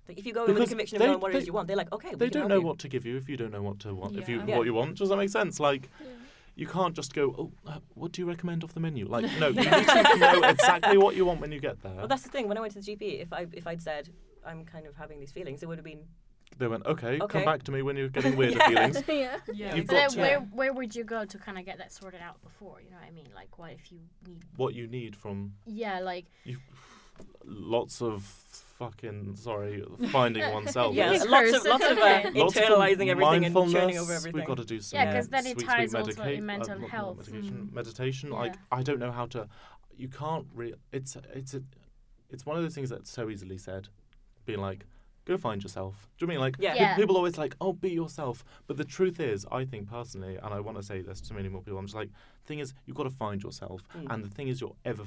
[0.08, 1.54] like if you go in with a conviction of they- knowing what it is you
[1.54, 2.66] want, they're like, okay, we they can don't help know you.
[2.68, 4.18] what to give you if you don't know what to want.
[4.18, 4.46] If you Yeah.
[4.48, 4.58] Yeah.
[4.58, 5.60] what you want, does that make sense?
[5.60, 5.90] Like
[6.56, 9.08] you can't just go, oh, uh, what do you recommend off the menu?
[9.08, 11.94] Like no, you need to know exactly what you want when you get there.
[11.96, 12.48] Well, that's the thing.
[12.48, 14.10] When I went to the GP, if I if I'd said
[14.46, 16.04] I'm kind of having these feelings, it would have been
[16.60, 17.26] they went, okay, Okay.
[17.40, 18.68] come back to me when you're getting weirder Yeah.
[18.92, 19.04] feelings.
[19.08, 19.38] yeah.
[19.54, 19.74] Yeah.
[19.76, 22.40] You've got to- where where would you go to kind of get that sorted out
[22.44, 22.80] before?
[22.84, 23.30] You know what I mean?
[23.34, 24.44] Like, what if you need?
[24.58, 26.26] What you need from Yeah, like
[27.46, 30.96] lots of fucking sorry finding oneself.
[30.96, 33.98] yeah, Yes, lots of lots of uh, Lots of internalizing everything and churning mindfulness.
[33.98, 34.34] over everything.
[34.40, 36.72] We've got to do some Yeah, 'cause then it ties sweet also medica- in mental
[36.72, 37.18] uh, not- not health.
[37.18, 37.74] medication, Mm.
[37.74, 38.30] meditation.
[38.32, 39.48] Like I don't know how to.
[39.96, 40.76] You can't really.
[40.92, 41.62] It's it's a,
[42.30, 43.88] it's one of those things that's so easily said.
[44.46, 44.86] Being like,
[45.26, 46.10] go find yourself.
[46.18, 46.56] Do you mean like?
[46.60, 46.74] Yeah.
[46.76, 46.96] Yeah.
[46.96, 48.44] People always like, oh, be yourself.
[48.68, 51.48] But the truth is, I think personally, and I want to say this to many
[51.48, 51.78] more people.
[51.78, 52.10] I'm just like,
[52.46, 53.82] thing is, you've got to find yourself.
[53.98, 54.08] Mm.
[54.14, 55.04] And the thing is, you're ever.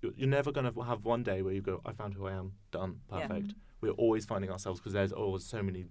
[0.00, 2.32] You're you're never going to have one day where you go, I found who I
[2.32, 3.26] am, done, Yeah.
[3.26, 3.54] perfect.
[3.80, 5.86] We're always finding ourselves because there's always so many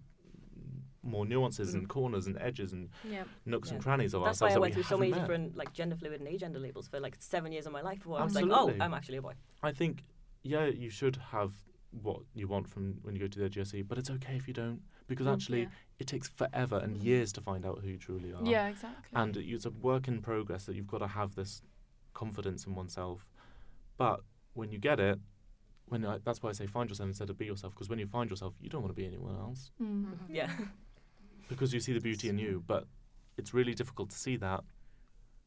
[1.02, 1.90] more nuances and Mhm.
[1.90, 4.72] corners and edges and yeah, nooks and crannies of That's why ourselves I that went
[4.72, 5.20] we through so many met.
[5.22, 8.20] different like gender fluid and agender labels for like seven years of my life before
[8.20, 9.34] I was like, oh, I'm actually a boy.
[9.64, 10.04] I think,
[10.44, 11.54] yeah, you should have
[11.92, 14.54] what you want from when you go to the GIC, but it's okay if you
[14.54, 15.70] don't because Mm, actually yeah.
[15.98, 17.04] it takes forever and Mhm.
[17.04, 18.44] years to find out who you truly are.
[18.46, 19.18] Yeah, exactly.
[19.20, 21.64] And it's a work in progress that you've got to have this
[22.14, 23.26] confidence in oneself.
[24.00, 24.22] But
[24.54, 25.20] when you get it,
[25.90, 27.74] when I, that's why I say find yourself instead of be yourself.
[27.74, 30.06] Because when you find yourself, you don't want to be anyone else Mm.
[30.06, 30.18] Mhm.
[30.30, 30.50] Yeah.
[31.50, 32.64] because you see the beauty in you.
[32.66, 32.88] But
[33.38, 34.62] it's really difficult to see that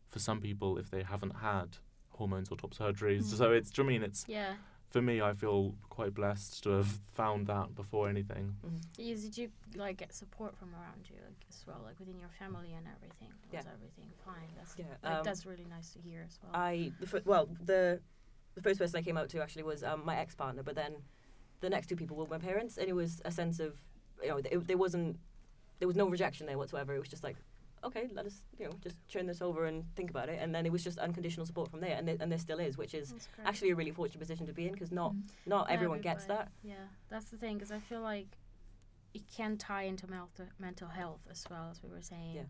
[0.09, 1.79] for some people if they haven't had
[2.11, 3.23] hormones or top surgeries.
[3.25, 3.37] Mm.
[3.39, 3.71] So it's.
[3.71, 4.55] Do you know I mean it's Yeah.
[4.91, 5.23] for me?
[5.23, 8.55] I feel quite blessed to have found that before anything.
[8.99, 12.29] You- Did you like get support from around you like, as well, like within your
[12.41, 13.29] family and everything?
[13.51, 13.73] Was Yeah.
[13.77, 14.51] everything fine?
[14.57, 16.53] That's Yeah, like, um, that's really nice to hear as well.
[16.55, 18.01] I the fir- well the
[18.55, 20.97] the first person I came out to actually was um, my ex partner, but then
[21.61, 23.77] the next two people were my parents, and it was a sense of
[24.23, 25.19] you know it, there wasn't
[25.79, 26.95] there was no rejection there whatsoever.
[26.95, 27.37] It was just like
[27.85, 30.65] okay, let us you know just turn this over and think about it, and then
[30.67, 33.13] it was just unconditional support from there, and there, and there still is, which is
[33.45, 35.23] actually a really fortunate position to be in because not Mm.
[35.47, 36.49] not everyone gets that.
[36.63, 36.75] Yeah,
[37.09, 38.29] that's the thing because I feel like
[39.15, 42.35] it can tie into mental mental health as well as we were saying.
[42.37, 42.43] Yeah.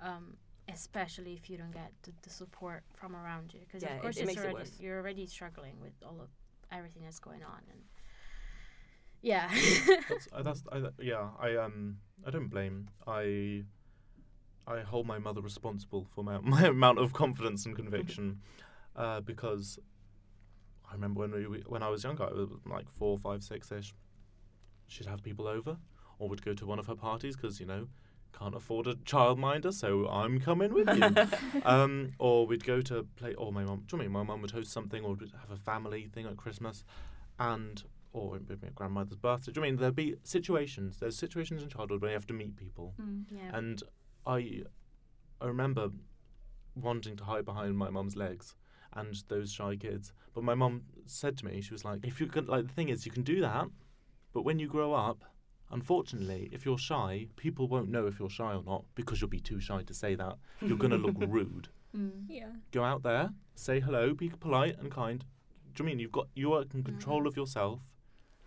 [0.00, 0.36] Um,
[0.68, 4.16] especially if you don't get the, the support from around you, because Yeah, of course
[4.16, 4.80] it it's makes it already worse.
[4.80, 6.28] you're already struggling with all of
[6.72, 7.80] everything that's going on, and
[9.22, 9.50] yeah,
[10.08, 11.28] that's, uh, that's I, yeah.
[11.40, 12.88] I um I don't blame.
[13.06, 13.64] I
[14.66, 18.40] I hold my mother responsible for my, my amount of confidence and conviction,
[18.96, 19.78] uh, because
[20.88, 23.94] I remember when we when I was younger, I was like four, five, six ish.
[24.86, 25.78] She'd have people over,
[26.18, 27.88] or would go to one of her parties because you know
[28.38, 31.60] can't afford a childminder, so I'm coming with you.
[31.64, 33.34] um, or we'd go to play.
[33.34, 35.32] Or my mum, do you know I mean my mum would host something, or we'd
[35.40, 36.84] have a family thing at Christmas,
[37.38, 39.52] and or it would be my grandmother's birthday.
[39.52, 40.98] Do you know I mean there'd be situations?
[40.98, 43.24] There's situations in childhood where you have to meet people, Mm.
[43.30, 43.82] yeah, and
[44.26, 44.62] I,
[45.40, 45.90] I remember
[46.74, 48.56] wanting to hide behind my mum's legs
[48.92, 50.12] and those shy kids.
[50.34, 52.88] But my mum said to me, she was like, "If you can, like the thing
[52.88, 53.66] is, you can do that,
[54.32, 55.24] but when you grow up."
[55.74, 59.40] Unfortunately, if you're shy, people won't know if you're shy or not because you'll be
[59.40, 60.36] too shy to say that.
[60.62, 62.24] You're going to look rude Mm.
[62.28, 62.48] Yeah.
[62.72, 65.24] go out there, say hello, be polite and kind.
[65.76, 67.82] Do you mean you've got you are in control of yourself?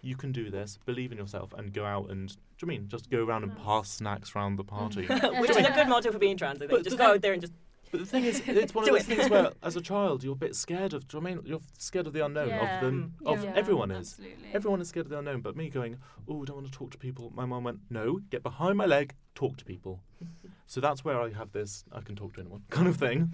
[0.01, 0.77] You can do this.
[0.85, 2.27] Believe in yourself and go out and.
[2.27, 5.05] Do you mean just go around and pass snacks around the party?
[5.39, 6.71] Which is a good motto for being trans, I think.
[6.71, 7.53] But just go out there and just
[7.91, 9.17] But the thing is, it's one of those it.
[9.17, 11.07] things where, as a child, you're a bit scared of.
[11.07, 12.49] Do you know what I mean you're scared of the unknown?
[12.49, 12.75] Yeah.
[12.75, 13.11] Of the Mm.
[13.25, 14.13] of Yeah, everyone is.
[14.13, 14.49] Absolutely.
[14.53, 15.41] Everyone is scared of the unknown.
[15.41, 15.97] But me going,
[16.27, 17.31] oh, I don't want to talk to people.
[17.33, 20.01] My mum went, no, get behind my leg, talk to people.
[20.67, 21.83] so that's where I have this.
[21.91, 23.33] I can talk to anyone kind of thing.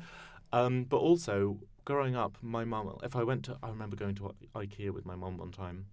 [0.52, 2.96] Um, but also growing up, my mum.
[3.04, 5.88] If I went to, I remember going to IKEA with my mum one time.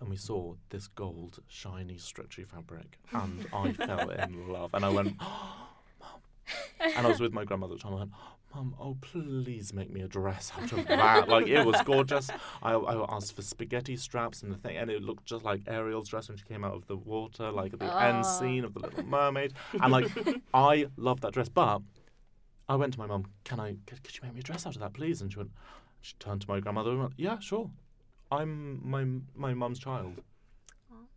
[0.00, 4.70] And we saw this gold, shiny, stretchy fabric, and I fell in love.
[4.74, 5.14] And I went,
[6.80, 7.94] and I was with my grandmother at the time.
[7.94, 8.10] I went,
[8.54, 11.26] Mum, oh please make me a dress out of that.
[11.28, 12.28] like it was gorgeous.
[12.62, 16.08] I, I asked for spaghetti straps and the thing, and it looked just like Ariel's
[16.08, 18.38] dress when she came out of the water, like at the end Oh.
[18.38, 19.54] scene of the Little Mermaid.
[19.80, 20.06] And like,
[20.54, 21.48] I loved that dress.
[21.48, 21.80] But
[22.68, 23.24] I went to my mum.
[23.44, 23.76] Can I?
[23.86, 25.22] Could, could you make me a dress out of that, please?
[25.22, 25.50] And she went.
[26.02, 27.70] She turned to my grandmother and went, Yeah, sure.
[28.30, 30.20] I'm my my mum's child.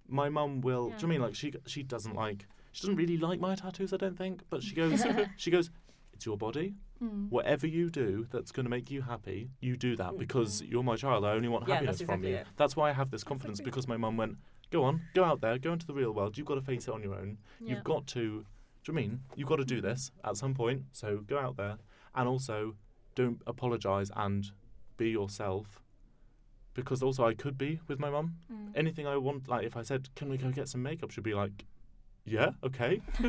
[0.07, 0.89] My mum will.
[0.89, 3.93] Do you mean like she she doesn't like she doesn't really like my tattoos?
[3.93, 4.41] I don't think.
[4.49, 5.03] But she goes
[5.37, 5.69] she goes.
[6.13, 7.29] It's your body Mm.
[7.29, 10.95] whatever you do that's going to make you happy, you do that because you're my
[10.95, 11.25] child.
[11.25, 12.37] I only want Yeah, happiness that's from exactly you.
[12.37, 12.47] it.
[12.55, 14.37] That's why I have this confidence because my mum went,
[14.71, 16.37] go on, go out there, go into the real world.
[16.37, 17.37] You've got to face it on your own.
[17.59, 17.71] yeah.
[17.75, 18.45] You've got to, do you know
[18.85, 19.19] what I mean?
[19.35, 20.83] You've got to do this at some point.
[20.93, 21.75] So go out there
[22.15, 22.75] and also
[23.13, 24.49] don't apologise and
[24.95, 25.81] be yourself.
[26.73, 28.35] Because also I could be with my mum.
[28.49, 28.71] Mm.
[28.73, 31.33] Anything I want, like if I said, can we go get some makeup, she'd be
[31.33, 31.65] like,
[32.25, 33.01] yeah, okay.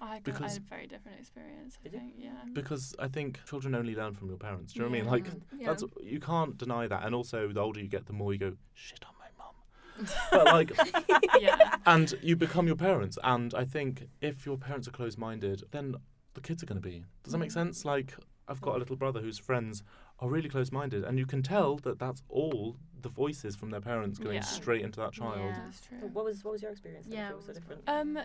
[0.00, 1.78] I, got, I had a very different experience.
[1.84, 2.14] I think.
[2.16, 2.30] Yeah.
[2.52, 4.72] Because I think children only learn from your parents.
[4.72, 5.10] Do you know what I mean?
[5.10, 5.26] Like,
[5.58, 5.66] Yeah.
[5.68, 8.52] That's you can't deny that, and also the older you get, the more you go
[8.74, 10.08] shit on my mum.
[10.32, 10.72] but like,
[11.40, 11.76] yeah.
[11.86, 15.94] and you become your parents, and I think if your parents are closed-minded, then
[16.34, 17.04] the kids are going to be.
[17.22, 17.54] Does that make Mhm.
[17.54, 17.84] sense?
[17.84, 18.14] Like,
[18.48, 19.82] I've got a little brother whose friends
[20.22, 24.18] are really close-minded, and you can tell that that's all the voices from their parents
[24.20, 24.42] going Yeah.
[24.42, 25.40] straight into that child.
[25.40, 25.60] Yeah.
[25.64, 25.98] That's true.
[26.12, 27.06] What was what was your experience?
[27.06, 27.82] Then, Yeah, if it was so different.
[27.88, 28.18] Um,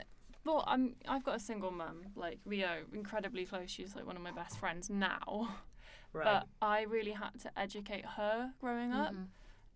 [0.45, 2.03] well, I'm I've got a single mum.
[2.15, 3.71] Like we are incredibly close.
[3.71, 5.57] She's like one of my best friends now.
[6.13, 6.23] right.
[6.23, 9.13] But I really had to educate her growing up.
[9.13, 9.27] Mhm.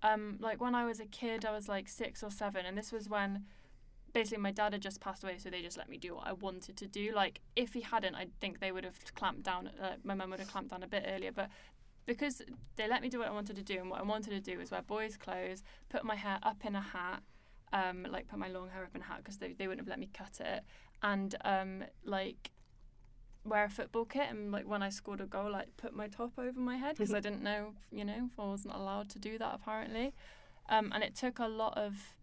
[0.04, 2.92] Um, like when I was a kid, I was like six or seven, and this
[2.92, 3.46] was when
[4.14, 6.34] basically my dad had just passed away, so they just let me do what I
[6.34, 7.14] wanted to do.
[7.16, 9.72] Like if he hadn't, I think they would have clamped down.
[9.82, 11.50] Uh, my mum would have clamped down a bit earlier, but
[12.14, 12.42] because
[12.76, 14.58] they let me do what I wanted to do, and what I wanted to do
[14.58, 17.22] was wear boys' clothes, put my hair up in a hat,
[17.74, 19.90] um, like put my long hair up in a hat because they they wouldn't have
[19.90, 20.64] let me cut it,
[21.02, 22.52] and um, like
[23.44, 26.34] wear a football kit and like when I scored a goal like put my top
[26.38, 29.54] over my head because I didn't know you know I wasn't allowed to do that
[29.56, 30.14] apparently.
[30.70, 32.14] Um, and it took a lot of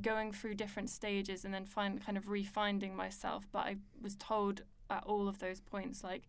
[0.00, 4.62] going through different stages and then find kind of refinding myself but I was told
[4.88, 6.22] at all of those points like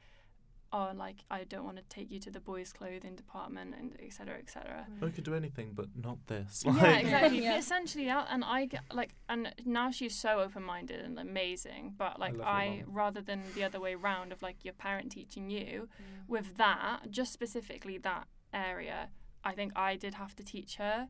[0.73, 4.11] oh, like I don't want to take you to the boys' clothing department and et
[4.11, 4.85] cetera, et cetera.
[4.91, 5.07] Mm.
[5.07, 6.63] I could do anything, but not this.
[6.65, 7.39] Yeah, Like, exactly.
[7.43, 7.57] Yeah.
[7.57, 11.93] Essentially, that, and I get like, and now she's so open-minded and amazing.
[11.97, 15.11] But like, love your I, rather than the other way round of like your parent
[15.11, 16.29] teaching you, mm.
[16.29, 19.09] with that, just specifically that area,
[19.43, 21.09] I think I did have to teach her.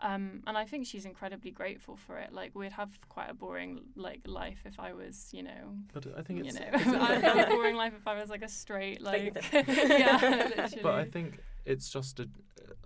[0.00, 2.32] Um, and I think she's incredibly grateful for it.
[2.32, 6.22] Like we'd have quite a boring like life if I was, you know, But I
[6.22, 6.54] think you it's.
[6.54, 9.52] know, it's- I'd have a boring life if I was like a straight Straight like,
[9.52, 10.18] with yeah,
[10.56, 10.82] literally.
[10.82, 12.28] but I think it's just a.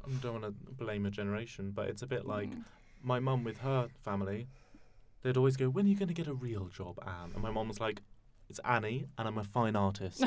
[0.04, 2.64] I don't want to blame a generation, but it's a bit like Mm.
[3.02, 4.48] my mum with her family.
[5.22, 7.50] They'd always go, "When are you going to get a real job, Anne?" And my
[7.50, 8.00] mum was like,
[8.48, 10.24] "It's Annie, and I'm a fine artist."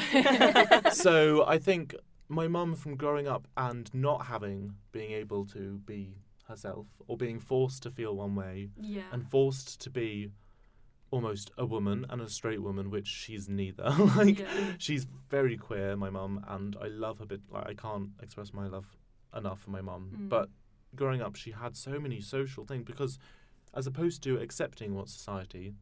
[0.93, 1.95] so I think
[2.29, 6.15] my mum, from growing up and not having being able to be
[6.47, 10.29] herself or being forced to feel one way yeah, and forced to be
[11.11, 13.89] almost a woman and a straight woman, which she's neither.
[14.17, 14.47] like yeah.
[14.77, 17.25] she's very queer, my mum, and I love her.
[17.25, 18.85] Bit like I can't express my love
[19.35, 20.11] enough for my mum.
[20.17, 20.29] Mm.
[20.29, 20.49] But
[20.95, 23.17] growing up, she had so many social things because,
[23.73, 25.75] as opposed to accepting what society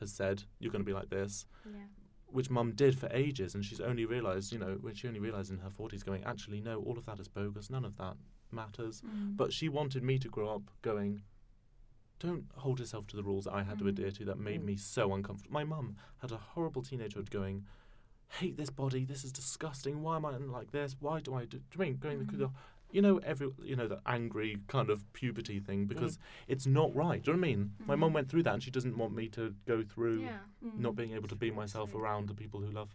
[0.00, 1.86] has said, you're going to be like this, Yeah.
[2.26, 5.50] which mum did for ages, and she's only realised, you know, when she only realised
[5.50, 8.16] in her 40s, going, actually, no, all of that is bogus, none of that
[8.52, 9.02] matters.
[9.02, 9.36] Mm.
[9.36, 11.22] But she wanted me to grow up going,
[12.20, 13.88] don't hold yourself to the rules that I had to Mm.
[13.88, 14.64] adhere to that made Mm.
[14.66, 15.52] me so uncomfortable.
[15.52, 17.64] My mum had a horrible teenagehood going,
[18.38, 20.96] hate this body, this is disgusting, why am I like this?
[21.00, 22.50] Why do I do, do you mean going through the,
[22.92, 27.22] you know, every, you know, the angry kind of puberty thing because it's not right.
[27.22, 27.74] Do you know what I mean?
[27.86, 28.14] My mum Mhm.
[28.14, 30.38] went through that and she doesn't want me to go through Yeah.
[30.64, 30.78] Mm.
[30.78, 32.94] not being able to be myself around the people who love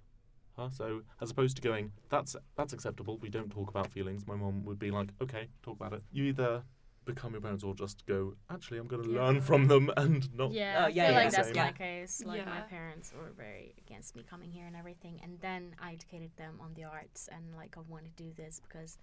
[0.57, 0.69] her.
[0.71, 3.17] So as opposed to going, that's that's acceptable.
[3.17, 4.27] We don't talk about feelings.
[4.27, 6.03] My mom would be like, okay, talk about it.
[6.11, 6.63] You either
[7.05, 8.33] become your parents or just go.
[8.49, 9.21] Actually, I'm going to Yeah.
[9.23, 10.51] learn from them and not.
[10.51, 11.55] Yeah, I yeah, feel yeah, like that's same.
[11.55, 11.71] my Yeah.
[11.71, 12.23] case.
[12.25, 16.31] Like my parents were very against me coming here and everything, and then I educated
[16.35, 18.97] them on the arts and like I want to do this because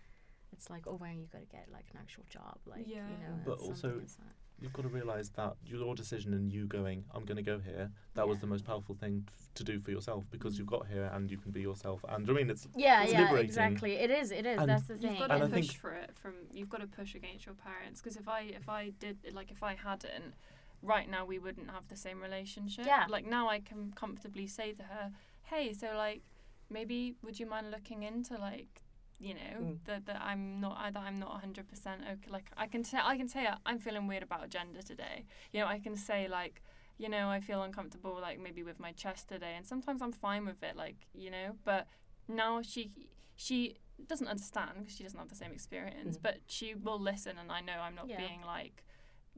[0.52, 3.08] it's like, oh, when you going to get like an actual job, like Yeah.
[3.08, 3.40] you know.
[3.44, 4.28] But also- something that's not-
[4.60, 7.90] You've got to realise that your decision and you going, I'm going to go here.
[8.14, 11.10] That was the most powerful thing f- to do for yourself because you've got here
[11.12, 12.04] and you can be yourself.
[12.08, 13.46] And I mean, it's yeah, it's yeah, liberating.
[13.46, 13.92] exactly.
[13.94, 14.30] It is.
[14.30, 14.58] It is.
[14.58, 15.16] And that's the thing.
[15.16, 16.34] You've got to And push for it from.
[16.52, 19.62] You've got to push against your parents because if I if I did like if
[19.62, 20.34] I hadn't,
[20.82, 22.86] right now we wouldn't have the same relationship.
[22.86, 23.04] Yeah.
[23.08, 25.10] Like now I can comfortably say to her,
[25.42, 26.22] hey, so like
[26.70, 28.82] maybe would you mind looking into like
[29.20, 29.78] you know Mm.
[29.84, 32.30] that that I'm not I, that I'm not 100 percent okay.
[32.30, 35.24] Like I can say I can say uh, I'm feeling weird about gender today.
[35.52, 36.62] You know I can say like.
[36.96, 40.44] You know, I feel uncomfortable, like maybe with my chest today, and sometimes I'm fine
[40.46, 41.56] with it, like you know.
[41.64, 41.88] But
[42.28, 42.92] now she
[43.34, 46.22] she doesn't understand because she doesn't have the same experience, Mm.
[46.22, 48.18] but she will listen, and I know I'm not Yeah.
[48.18, 48.84] being like,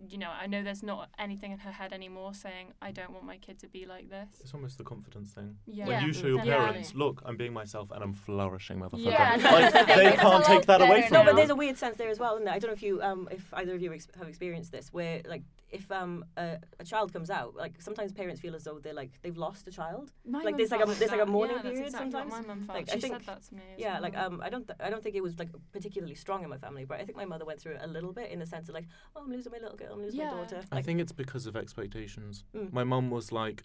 [0.09, 3.25] you know, I know there's not anything in her head anymore saying I don't want
[3.25, 4.29] my kid to be like this.
[4.41, 5.57] it's almost the confidence thing.
[5.67, 5.87] Yeah.
[5.87, 6.67] When you show your definitely.
[6.67, 9.05] parents, look, I'm being myself and I'm flourishing, motherfucker.
[9.05, 10.11] Yeah, no, like, that's the thing.
[10.11, 11.25] they can't take that away better from No, now.
[11.25, 11.31] you.
[11.33, 12.55] but there's a weird sense there as well, isn't there?
[12.55, 15.23] I don't know if you, um, if either of you ex- have experienced this, where
[15.27, 15.43] like
[15.79, 19.13] if um a, a child comes out, like sometimes parents feel as though they're like
[19.23, 20.11] they've lost a child.
[20.25, 22.11] My Like, mum there's like a- felt there's like a mourning yeah, that's period exactly
[22.13, 22.33] sometimes.
[22.33, 22.79] What my mum felt.
[22.79, 23.63] Like, I she think- said that to me.
[23.75, 26.43] As Yeah, like um, I don't, th- I don't think it was like particularly strong
[26.45, 28.39] in my family, but I think my mother went through it a little bit in
[28.39, 30.31] the sense of like, oh, I'm losing my little girl, I'm losing Yeah.
[30.33, 30.61] my daughter.
[30.73, 32.45] I think it's because of expectations.
[32.55, 32.73] Mm.
[32.73, 33.65] My mum was like,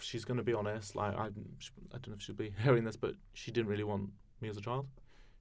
[0.00, 0.94] she's going to be honest.
[0.96, 3.84] Like, I, sh- I don't know if she'll be hearing this, but she didn't really
[3.84, 4.10] want
[4.40, 4.86] me as a child.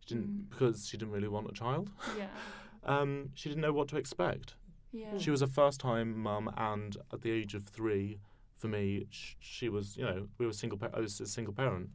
[0.06, 0.50] She didn't Mm.
[0.50, 1.90] because she didn't really want a child.
[2.18, 2.28] yeah,
[2.86, 4.56] Um, she didn't know what to expect.
[4.94, 5.18] Yeah.
[5.18, 8.20] She was a first-time mum, and at the age of three,
[8.58, 10.78] for me, sh- she was, you know, we were single.
[10.78, 11.90] Pa- I was a single parent,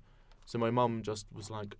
[0.45, 1.77] so my mum just was like,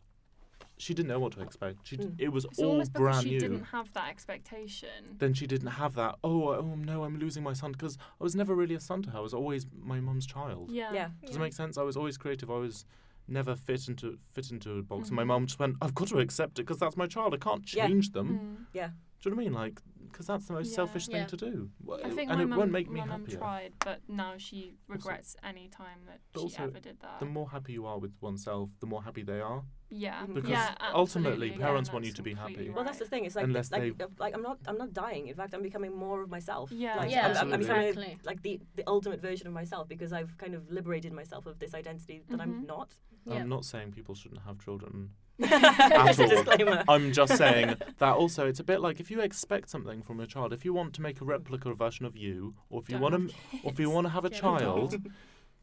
[0.79, 1.87] she didn't know what to expect.
[1.89, 2.15] She, d- Mm.
[2.21, 3.41] it was it's all almost because brand she new.
[3.41, 5.17] didn't have that expectation.
[5.19, 6.15] then she didn't have that.
[6.23, 9.11] Oh, oh no, I'm losing my son because I was never really a son to
[9.11, 9.19] her.
[9.19, 10.71] I was always my mum's child.
[10.71, 10.93] Yeah.
[10.93, 11.77] yeah, Does it make sense?
[11.79, 12.49] I was always creative.
[12.51, 12.85] I was
[13.27, 15.09] never fit into fit into a box.
[15.09, 15.27] And my Mhm.
[15.27, 17.35] mum just went, "I've got to accept it because that's my child.
[17.35, 17.89] I can't Yeah.
[17.89, 18.67] change them." Mm.
[18.73, 18.91] yeah.
[19.21, 19.53] Do you know what I mean?
[19.55, 20.77] Like, because that's the most Yeah.
[20.77, 21.27] selfish thing Yeah.
[21.27, 21.71] to do.
[21.87, 23.39] Wh- I think and my it mum, won't make me my mum happier.
[23.39, 27.21] tried, but now she regrets any time that she also, ever did that.
[27.21, 29.65] The more happy you are with oneself, the more happy they are.
[29.91, 30.35] yeah, Mhm.
[30.35, 32.53] Because yeah, ultimately, parents yeah, want you to be happy.
[32.55, 33.25] completely Well, that's the thing.
[33.25, 35.29] It's like, Unless like, they- like I'm not, I'm not dying.
[35.29, 36.71] In fact, I'm becoming more of myself.
[36.71, 36.97] Yeah.
[36.97, 37.65] like, Yeah, I'm, I'm, I'm absolutely.
[37.65, 38.27] becoming Exactly.
[38.27, 41.73] like the, the ultimate version of myself because I've kind of liberated myself of this
[41.75, 42.67] identity that I'm Mhm.
[42.67, 42.99] not.
[43.25, 43.35] Yeah.
[43.37, 45.15] I'm not saying people shouldn't have children.
[45.49, 46.29] Just a all.
[46.29, 46.85] disclaimer.
[46.89, 50.27] I'm just saying that also it's a bit like if you expect something from a
[50.27, 53.15] child, if you want to make a replica version of you, or if you want
[53.31, 54.97] to, or if you want to have a child,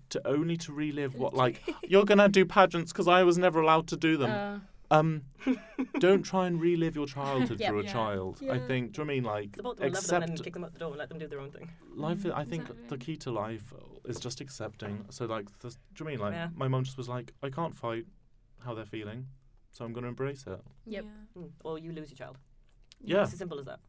[0.09, 3.87] to only to relive what like you're gonna do pageants because I was never allowed
[3.87, 4.31] to do them.
[4.31, 4.59] Uh,
[4.91, 5.23] Um,
[5.99, 7.69] don't try and relive your childhood Yep.
[7.69, 7.91] through a Yeah.
[7.91, 8.39] child.
[8.49, 8.91] I think.
[8.93, 10.73] Do you know I mean like Support them, love them, and accept kick them out
[10.73, 11.69] the door and let them do their own thing.
[11.95, 12.19] life?
[12.19, 13.73] Mm, I think the key to life
[14.05, 15.05] is just accepting.
[15.09, 16.49] So like, the, do you know I mean like Yeah.
[16.55, 18.05] my mum just was like, I can't fight.
[18.63, 19.27] how they're feeling.
[19.75, 20.61] So I'm going to embrace it.
[20.85, 21.03] Yep.
[21.03, 21.41] Yeah.
[21.41, 21.49] Mm.
[21.65, 22.37] Or you lose your child.
[23.03, 23.23] Yeah.
[23.23, 23.79] It's as simple as that.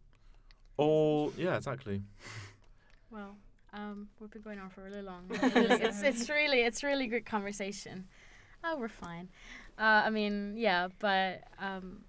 [0.77, 2.03] Or yeah, exactly.
[3.09, 3.37] Well,
[3.73, 5.27] um, we've been going on for really long.
[5.31, 8.09] it's it's really it's really good conversation.
[8.65, 9.29] Oh, we're fine.
[9.79, 12.01] Uh, I mean, yeah, but um,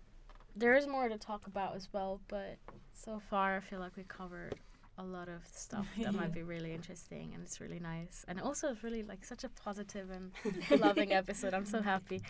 [0.56, 2.20] there is more to talk about as well.
[2.28, 2.58] But
[2.94, 4.56] so far, I feel like we covered
[5.00, 8.26] a lot of stuff that might be really interesting, and it's really nice.
[8.28, 10.32] And also, it's really like such a positive and
[10.82, 11.54] loving episode.
[11.54, 12.22] I'm so happy.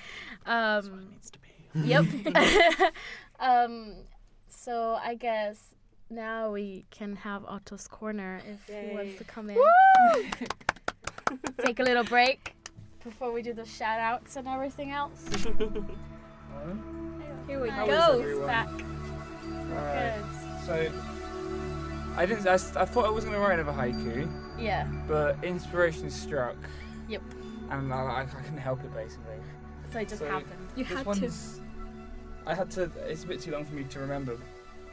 [0.46, 1.48] That's what Um, it needs to be.
[1.76, 2.06] Yep.
[3.40, 3.94] um,
[4.50, 5.76] so I guess
[6.10, 9.58] now we can have Otto's corner if he wants to come in.
[11.64, 12.56] Take a little break
[13.04, 15.26] before we do the shout outs and everything else.
[17.48, 18.48] Here we How is go.
[18.48, 18.70] Back.
[19.72, 20.16] Alright.
[20.66, 20.66] Good.
[20.66, 20.92] So,
[22.18, 22.48] I didn't.
[22.48, 24.28] I, I thought I was going to write another haiku,
[24.60, 24.88] Yeah.
[25.08, 26.58] but inspiration struck.
[27.08, 27.22] Yep.
[27.70, 29.36] And I, I, couldn't help it basically.
[29.94, 30.68] So it just So- happened.
[30.76, 31.32] You had to.
[32.46, 32.92] I had to.
[33.06, 34.38] It's a bit too long for me to remember,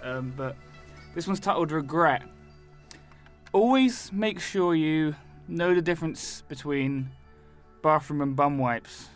[0.03, 0.57] um, but
[1.15, 2.23] this one's titled "Regret."
[3.53, 5.15] Always make sure you
[5.49, 7.11] know the difference between
[7.83, 9.09] bathroom and bum wipes.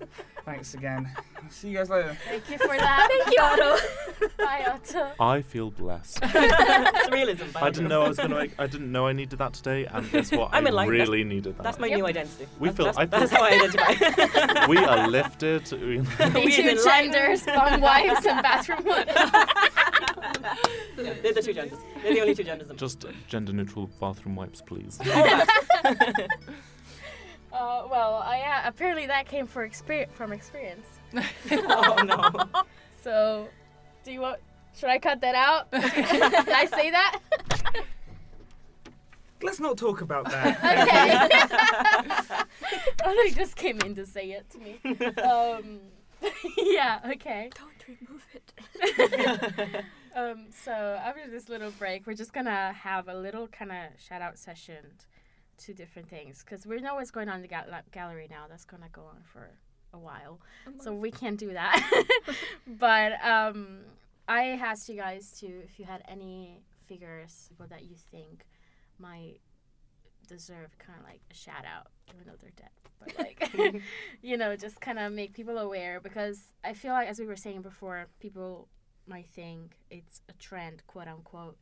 [0.46, 1.10] Thanks again.
[1.50, 2.16] See you guys later.
[2.28, 3.08] Thank you for that.
[3.10, 4.28] Thank you, Otto.
[4.38, 5.10] Bye, Otto.
[5.18, 6.20] I feel blessed.
[6.22, 7.46] it's realism.
[7.56, 8.36] I didn't know I was gonna.
[8.36, 10.50] Make, I didn't know I needed that today, and guess what?
[10.52, 10.88] I'm I in line.
[10.88, 11.62] That's- really needed that.
[11.64, 11.98] That's my Yep.
[11.98, 12.46] new identity.
[12.60, 14.66] We that's, feel- That's, I feel- that's how I identify.
[14.68, 15.70] we are lifted.
[15.72, 19.14] We- The We two genders, bum wipes and bathroom wipes.
[20.96, 21.78] They're the two genders.
[22.02, 22.70] They're the only two genders.
[22.76, 25.00] Just gender neutral bathroom wipes, please.
[27.56, 30.86] Uh, well, uh, yeah, apparently that came for exper- from experience.
[31.50, 32.62] oh no.
[33.02, 33.48] So,
[34.02, 34.40] do you want?
[34.76, 35.70] Should I cut that out?
[35.70, 37.20] Did I say that?
[39.42, 40.58] Let's not talk about that.
[42.26, 42.92] okay.
[43.04, 44.80] oh, they just came in to say it to me.
[45.22, 45.78] Um,
[46.56, 46.98] yeah.
[47.12, 47.50] Okay.
[47.54, 49.84] Don't remove it.
[50.16, 54.22] Um, so after this little break, we're just gonna have a little kind of shout
[54.22, 54.82] out session
[55.58, 58.44] to different things because we know what's going on in the gal- gallery now.
[58.48, 59.50] That's gonna go on for
[59.92, 60.40] a while,
[60.80, 62.06] so we can't do that.
[62.66, 63.78] but um,
[64.28, 68.44] I asked you guys to if you had any figures people that you think
[68.98, 69.38] might
[70.26, 72.70] deserve kind of like a shout out, even though they're dead.
[72.98, 73.82] But like,
[74.22, 77.36] you know, just kind of make people aware because I feel like, as we were
[77.36, 78.68] saying before, people
[79.06, 81.56] might think it's a trend, quote unquote,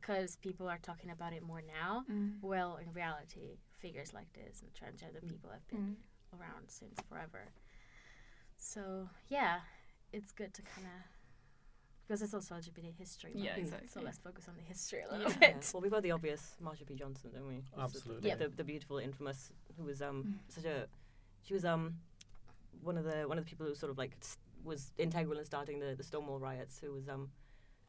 [0.00, 2.04] because people are talking about it more now.
[2.10, 2.34] Mm.
[2.40, 6.38] Well, in reality, figures like this and transgender people have been Mm.
[6.40, 7.52] around since forever.
[8.56, 9.60] So yeah,
[10.12, 11.02] it's good to kind of
[12.06, 13.30] because it's also LGBT history.
[13.36, 13.88] Yeah, month, exactly.
[13.88, 15.36] So let's focus on the history a little Yeah.
[15.40, 15.52] Yeah.
[15.54, 15.70] bit.
[15.72, 16.96] Well, we've got the obvious Marsha P.
[16.96, 17.62] Johnson, don't we?
[17.74, 18.28] The- Absolutely.
[18.30, 18.38] Yep.
[18.40, 20.52] The, the beautiful, infamous, who was um Mm.
[20.54, 20.88] such a,
[21.42, 22.00] she was um,
[22.82, 25.44] one of the one of the people who sort of like s- was integral in
[25.44, 26.78] starting the the Stonewall riots.
[26.80, 27.30] Who was um,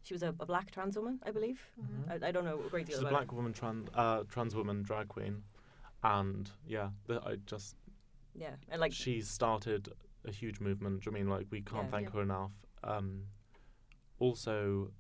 [0.04, 1.60] she was a, a black trans woman, I believe.
[1.80, 2.24] Mhm.
[2.24, 3.12] I, I don't know a great deal She's a about.
[3.20, 5.44] black woman, trans uh, trans woman, drag queen,
[6.04, 7.76] and yeah, the, I just.
[8.34, 9.90] Yeah, and like she started
[10.26, 11.04] a huge movement.
[11.04, 11.92] Do you mean like we can't Yeah.
[11.92, 12.14] thank Yeah.
[12.16, 12.52] her enough?
[12.84, 13.28] Um,
[14.20, 14.92] also,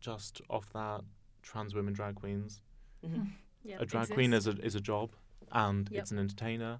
[0.00, 1.02] just off that,
[1.42, 2.62] trans women drag queens.
[3.04, 3.30] mhm.
[3.64, 3.78] Yeah.
[3.80, 5.10] a drag queen is a is a job,
[5.50, 6.00] and Yep.
[6.00, 6.78] it's an entertainer,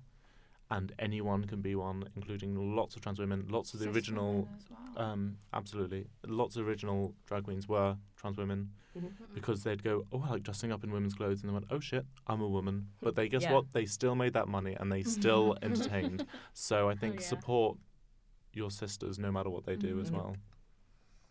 [0.71, 3.47] and anyone can be one, including lots of trans women.
[3.49, 5.05] Lots of the Cis original, women as well.
[5.07, 9.11] um, absolutely, lots of original drag queens were trans women Mhm.
[9.35, 11.79] because they'd go, oh, I like dressing up in women's clothes, and they went, oh
[11.81, 12.89] shit, I'm a woman.
[13.01, 13.53] But they guess Yeah.
[13.55, 13.73] what?
[13.73, 16.27] They still made that money and they still entertained.
[16.55, 17.27] So I think yeah.
[17.27, 17.79] support
[18.53, 20.15] your sisters no matter what they do as Mhm.
[20.15, 20.37] well.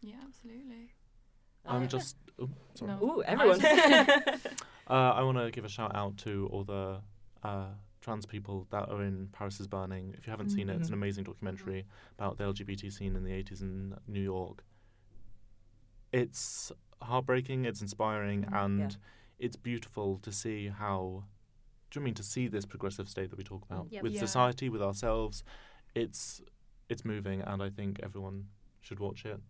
[0.01, 0.91] yeah, absolutely.
[1.65, 2.15] I'm Uh, just.
[2.39, 2.91] Oh, sorry.
[2.91, 3.03] No.
[3.03, 3.59] Ooh, everyone.
[4.87, 7.01] Uh, I want to give a shout out to all the
[7.41, 7.69] uh,
[8.05, 10.13] trans people that are in Paris is Burning.
[10.15, 10.99] If you haven't seen it, it's an Mhm.
[10.99, 11.87] amazing documentary
[12.19, 14.63] about the LGBT scene in the 80s in New York.
[16.11, 18.53] It's heartbreaking, it's inspiring, Mhm.
[18.65, 18.97] and Yeah.
[19.39, 21.25] it's beautiful to see how.
[21.89, 24.03] Do you mean to see this progressive state that we talk about Yep.
[24.03, 24.19] with Yeah.
[24.19, 25.43] society, with ourselves?
[25.95, 26.41] It's
[26.87, 28.49] it's moving, and I think everyone
[28.81, 29.41] should watch it.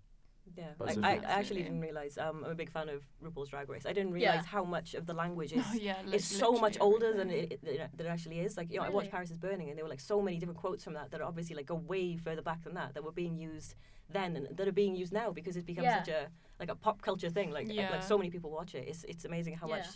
[0.55, 2.17] Yeah, But I, I, I actually didn't realize.
[2.17, 3.85] Um, I'm a big fan of RuPaul's Drag Race.
[3.85, 4.29] I didn't Yeah.
[4.29, 5.65] realize how much of the language is.
[5.67, 7.63] Oh, yeah, li- it's so much literally older than it, it,
[7.97, 8.55] than it actually is.
[8.55, 10.59] Like you know, I watched Paris is Burning, and there were like so many different
[10.59, 13.11] quotes from that that are obviously like go way further back than that that were
[13.11, 13.75] being used
[14.11, 15.97] then and that are being used now because it's become Yeah.
[16.03, 16.27] such a
[16.59, 17.49] like a pop culture thing.
[17.51, 18.87] Like like- like so many people watch it.
[18.87, 19.77] It's it's amazing how Yeah.
[19.77, 19.87] much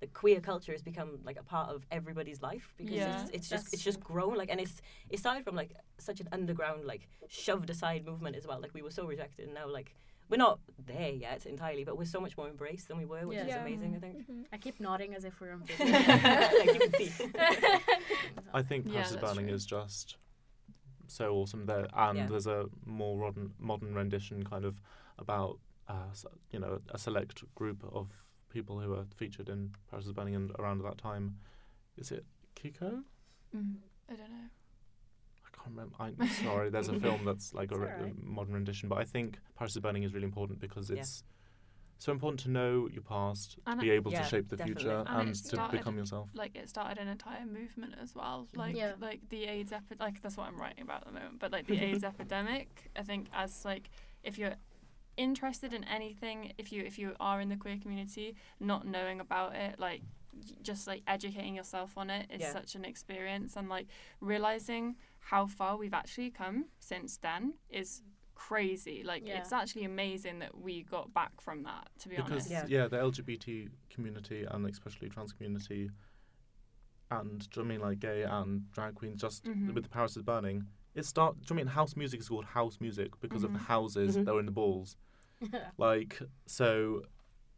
[0.00, 3.20] the queer culture has become like a part of everybody's life because Yeah.
[3.22, 4.80] it's, it's just it's just grown like and it's
[5.10, 8.82] it started from like such an underground like shoved aside movement as well like we
[8.82, 9.94] were so rejected and now like
[10.30, 13.38] we're not there yet entirely but we're so much more embraced than we were which
[13.38, 13.44] Yeah.
[13.46, 13.62] is Yeah.
[13.62, 15.86] amazing I think I keep nodding as if we're on video.
[16.58, 17.10] like you
[18.54, 19.54] I think Yeah, Paris is that's Burning true.
[19.54, 20.16] is just
[21.06, 21.86] so awesome there.
[21.94, 22.26] And Yeah.
[22.26, 24.80] there's a more modern modern rendition, kind of
[25.18, 26.12] about uh,
[26.52, 28.08] you know a select group of
[28.50, 31.36] people who are featured in Paris is Burning and around that time.
[31.96, 32.24] Is it
[32.56, 33.02] Kiko?
[33.56, 33.76] Mm,
[34.10, 34.48] I don't know.
[35.44, 35.94] I can't remember.
[35.98, 36.70] I'm sorry.
[36.70, 38.22] There's a film that's like a, It's re- alright.
[38.24, 40.98] modern rendition, but I think Paris is Burning is really important because Yeah.
[41.00, 41.22] it's
[42.00, 44.84] so important to know your past, to And be able Yeah, to shape the definitely.
[44.84, 46.30] future, And and, it to become yourself.
[46.32, 48.46] Like it started an entire movement as well.
[48.54, 48.92] Like Yeah.
[49.00, 50.00] like the AIDS epidemic.
[50.00, 51.40] Like that's what I'm writing about at the moment.
[51.40, 53.90] But like the AIDS epidemic, I think as like
[54.22, 54.54] if you're
[55.18, 59.54] interested in anything, if you if you are in the queer community, not knowing about
[59.54, 60.02] it, like
[60.62, 62.52] just like educating yourself on it is Yeah.
[62.52, 63.88] such an experience and like
[64.20, 68.02] realizing how far we've actually come since then is
[68.36, 69.40] crazy like Yeah.
[69.40, 72.66] it's actually amazing that we got back from that to be because honest Yeah.
[72.68, 72.86] yeah.
[72.86, 75.90] the LGBT community and especially trans community,
[77.10, 79.74] and do you know what I mean like gay and drag queens, just Mhm.
[79.74, 81.34] with the Paris is Burning, it start.
[81.34, 83.58] Do you know what I mean house music is called house music because of the
[83.58, 83.66] Mhm.
[83.66, 84.24] houses Mhm.
[84.24, 84.96] that were in the balls.
[85.78, 87.02] Like so.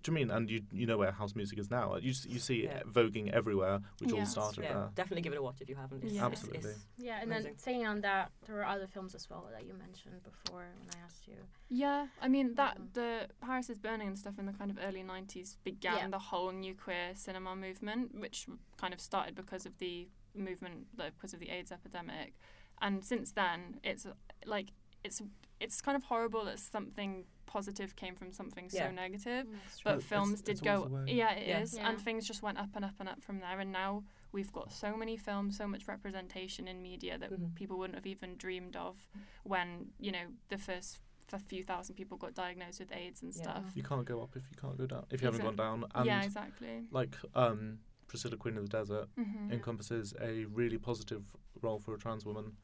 [0.02, 1.96] Do you mean and you you know where house music is now?
[1.96, 2.78] You you see Yeah.
[2.78, 4.20] it voguing everywhere, which Yeah.
[4.20, 4.90] all started Yeah, there.
[4.94, 6.02] definitely give it a watch if you haven't.
[6.04, 6.24] It's, Yeah.
[6.24, 6.58] Absolutely.
[6.60, 7.58] it's- yeah, and then Amazing.
[7.58, 11.04] saying on that, there were other films as well that you mentioned before when I
[11.04, 11.36] asked you.
[11.68, 12.92] Yeah, I mean that Mhm.
[12.94, 16.08] the Paris is Burning and stuff in the kind of early '90s began Yeah.
[16.08, 18.46] the whole new queer cinema movement, which
[18.78, 22.32] kind of started because of the movement, like, because of the AIDS epidemic,
[22.80, 24.06] and since then it's
[24.46, 24.68] like
[25.04, 25.20] it's
[25.60, 28.86] it's kind of horrible that something positive came from something Yeah.
[28.88, 29.46] so negative.
[29.50, 31.14] That's But It's- films it's did always go, the way.
[31.14, 31.88] yeah, it is, Yeah.
[31.88, 33.58] and things just went up and up and up from there.
[33.58, 37.54] And now we've got so many films, so much representation in media that Mhm.
[37.56, 39.08] people wouldn't have even dreamed of
[39.42, 41.00] when you know the first
[41.32, 43.42] f- few thousand people got diagnosed with AIDS and Yeah.
[43.42, 43.72] stuff.
[43.74, 45.06] You can't go up if you can't go down.
[45.10, 46.86] If you haven't gone down, and yeah, exactly.
[46.90, 51.24] like um, Priscilla Queen of the Desert hmm encompasses a really positive
[51.62, 52.56] role for a trans woman,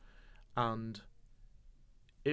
[0.56, 1.02] and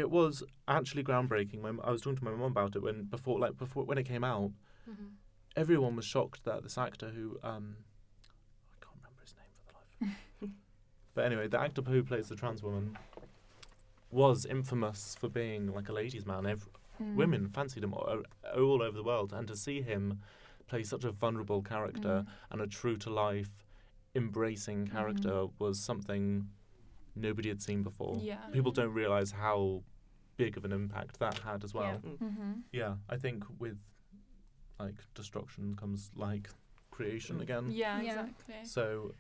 [0.02, 1.62] it was actually groundbreaking.
[1.62, 4.04] My, I was talking to my mum about it when before, like before when it
[4.14, 4.52] came out.
[4.90, 5.12] Mhm.
[5.56, 7.66] Everyone was shocked that this actor who um,
[8.74, 10.06] I can't remember his name for the
[10.48, 10.52] life.
[11.16, 12.98] but anyway, the actor who plays the trans woman
[14.12, 16.46] was infamous for being like a ladies' man.
[16.46, 16.70] Ev-
[17.02, 17.16] Mm.
[17.16, 18.22] Women fancied him all,
[18.56, 20.20] all over the world, and to see him
[20.68, 22.28] play such a vulnerable character Mm.
[22.52, 23.50] and a true to life,
[24.14, 26.50] embracing character was something
[27.16, 28.18] nobody had seen before.
[28.22, 28.38] Yeah.
[28.52, 29.84] People don't realize how
[30.38, 32.02] big of an impact that had as well.
[32.06, 32.18] Mm.
[32.18, 33.78] hmm Yeah, I think with
[34.80, 36.50] like destruction comes like
[36.92, 37.70] creation again.
[37.72, 38.10] Yeah, Yeah.
[38.26, 38.56] exactly.
[38.66, 39.14] So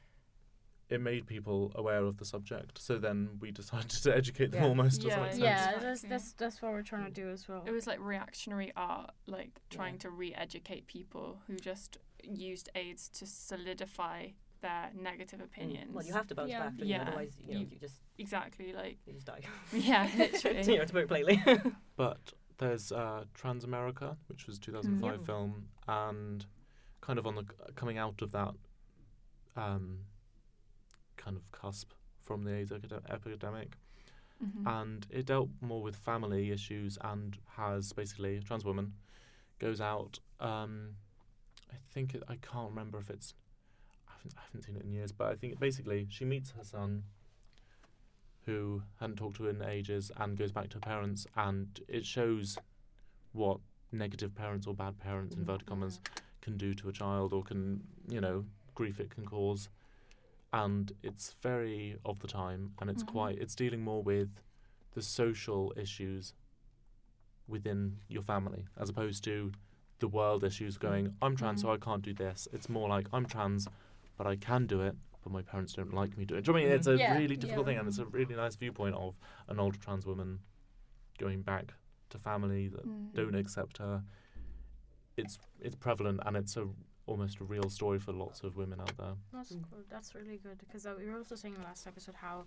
[0.89, 2.79] it made people aware of the subject.
[2.81, 4.69] So then we decided to educate them Yeah.
[4.69, 5.45] almost to Yeah, some yeah.
[5.45, 5.83] Yeah, Exactly.
[5.87, 7.63] that's that's that's what we're trying to do as well.
[7.65, 9.99] It was like reactionary art, like trying Yeah.
[10.01, 14.29] to re-educate people who just used AIDS to solidify
[14.63, 15.91] their negative opinions.
[15.91, 15.93] Mm.
[15.93, 16.63] Well, you have to bounce Yeah.
[16.63, 16.85] back, Yeah.
[16.85, 17.01] you?
[17.07, 19.41] otherwise you, know, You- you just exactly like you just die.
[19.73, 20.57] yeah, literally.
[20.67, 20.77] you literally.
[20.79, 21.37] know, to put it plainly.
[21.95, 25.25] But there's uh, Transamerica, which was 2005 Mm.
[25.25, 25.51] film,
[25.87, 26.45] and
[27.01, 27.45] kind of on the
[27.75, 28.53] coming out of that
[29.55, 29.99] um,
[31.17, 31.91] kind of cusp
[32.21, 33.77] from the AIDS epide- epidemic,
[34.43, 34.65] Mhm.
[34.81, 38.93] and it dealt more with family issues and has basically a trans woman
[39.59, 40.19] goes out.
[40.39, 40.95] Um,
[41.71, 43.42] I think it, I can't remember if it's I
[44.23, 47.03] haven't, I haven't seen it in years, but I think basically she meets her son,
[48.45, 52.05] who hadn't talked to her in ages, and goes back to her parents, and it
[52.05, 52.57] shows
[53.31, 53.59] what
[53.91, 55.39] negative parents or bad parents, Mhm.
[55.39, 55.99] inverted commas,
[56.41, 58.45] can do to a child or can you know
[58.75, 59.69] grief it can cause
[60.51, 63.07] and it's very of the time and it's Mhm.
[63.07, 64.41] quite it's dealing more with
[64.91, 66.33] the social issues
[67.47, 69.51] within your family as opposed to
[69.99, 71.73] the world issues going i'm trans so Mhm.
[71.75, 73.67] i can't do this it's more like i'm trans
[74.17, 76.53] but i can do it but my parents don't like me doing it do you
[76.53, 77.71] know what I mean it's a Yeah, really difficult yeah.
[77.71, 79.15] thing and it's a really nice viewpoint of
[79.47, 80.39] an older trans woman
[81.17, 81.73] going back
[82.09, 83.13] to family that Mm.
[83.13, 84.03] don't accept her
[85.17, 86.67] it's it's prevalent and it's a
[87.05, 89.63] almost a real story for lots of women out there That's Mm.
[89.69, 89.83] cool.
[89.89, 92.45] That's really good because uh, we were also saying last episode how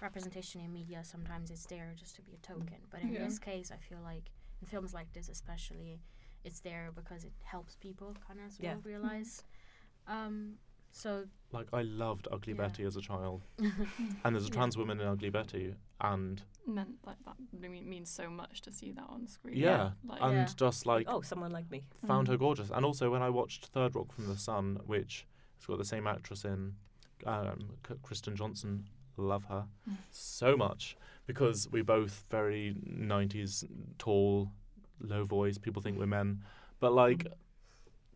[0.00, 3.24] representation in media sometimes it's there just to be a token, but in Yeah.
[3.24, 4.30] this case, I feel like
[4.60, 6.00] in films like this, especially,
[6.44, 8.76] it's there because it helps people kind of Yeah.
[8.84, 9.44] realize.
[10.06, 10.58] Um,
[10.92, 12.66] so like I loved Ugly Yeah.
[12.68, 17.16] Betty as a child, and there's a trans woman in Ugly Betty, and meant like
[17.24, 17.36] that
[17.70, 19.56] means so much to see that on screen.
[19.56, 20.48] yeah, Like, and Yeah.
[20.56, 21.82] just like oh, someone like me.
[22.06, 22.40] found her Mm.
[22.40, 22.70] gorgeous.
[22.70, 25.26] And also when I watched Third Rock from the Sun, which
[25.58, 26.76] has got the same actress in,
[27.26, 28.86] um, Kristen Johnston,
[29.16, 29.96] love her Mm.
[30.10, 33.64] so much because we're both very 90s
[33.98, 34.50] tall,
[35.00, 35.58] low voice.
[35.58, 36.44] People think we're men,
[36.78, 37.26] but like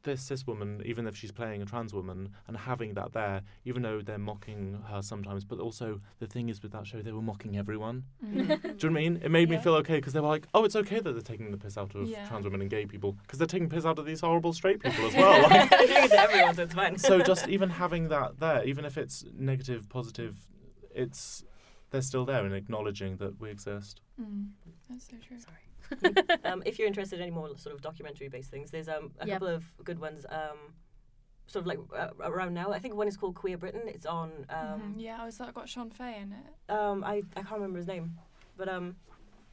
[0.05, 3.82] this cis woman, even if she's playing a trans woman, and having that there, even
[3.82, 7.20] though they're mocking her sometimes, but also the thing is with that show, they were
[7.22, 8.05] mocking everyone.
[8.24, 8.32] Mm.
[8.36, 9.20] Do you know what I mean?
[9.22, 11.50] It made me feel okay because they were like, oh, it's okay that they're taking
[11.50, 12.26] the piss out of Yeah.
[12.28, 15.07] trans women and gay people because they're taking piss out of these horrible straight people
[15.07, 15.42] as well.
[15.50, 16.98] Like, They're doing it to everyone, so it's fine.
[16.98, 20.46] so just even having that there, even if it's negative, positive,
[20.94, 21.44] it's
[21.90, 24.00] they're still there and acknowledging that we exist.
[24.20, 24.48] Mm.
[24.90, 25.38] That's so true.
[25.38, 25.57] Sorry.
[26.45, 29.35] um, if you're interested in any more sort of documentary-based things, there's um, a Yep.
[29.41, 30.26] couple of good ones.
[30.28, 30.74] Um,
[31.47, 32.72] sort of like uh, around now.
[32.72, 33.82] I think one is called Queer Britain.
[33.87, 34.47] It's on.
[34.49, 34.95] Um, Mhm.
[34.97, 36.72] Yeah, I was that got Sean Fay in it.
[36.72, 38.16] um, I, I can't remember his name,
[38.57, 38.97] but um,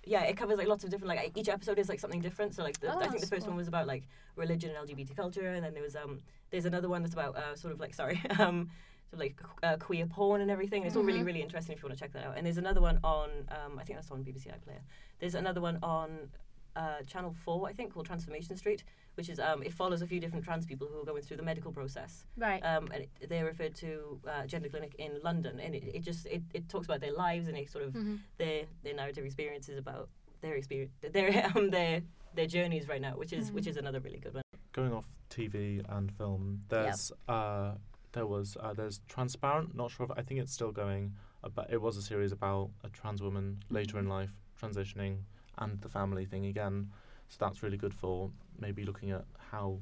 [0.06, 2.56] yeah, it covers like lots of different like each episode is like something different.
[2.56, 3.52] So like the, Oh, I think the first cool.
[3.52, 6.88] one was about like religion and LGBT culture, and then there was um there's another
[6.90, 8.70] one that's about uh, sort of like sorry um
[9.12, 10.86] sort of like uh, queer porn and everything.
[10.86, 11.26] It's all really Mhm.
[11.26, 12.38] really interesting if you want to check that out.
[12.38, 14.82] And there's another one on um I think that's on BBC iPlayer.
[15.20, 16.32] There's another one on
[16.74, 18.84] uh, Channel Four I think called Transformation Street,
[19.16, 21.44] which is um it follows a few different trans people who are going through the
[21.44, 22.64] medical process Right.
[22.66, 26.26] um, and it, they're referred to uh, gender clinic in London, and it, it just
[26.28, 28.20] it, it talks about their lives and it sort of Mhm.
[28.38, 30.08] their their narrative experiences about
[30.40, 32.02] their experience their um their
[32.34, 33.72] their journeys right now, which is which Mhm.
[33.72, 34.44] is another really good one.
[34.72, 37.74] Going off TV and film, there's uh,
[38.14, 39.76] there was uh, there's Transparent.
[39.76, 42.72] Not sure if I think it's still going, uh, but it was a series about
[42.84, 44.32] a trans woman later in life
[44.62, 45.20] transitioning
[45.58, 46.92] and the family thing again.
[47.28, 49.80] So that's really good for maybe looking at how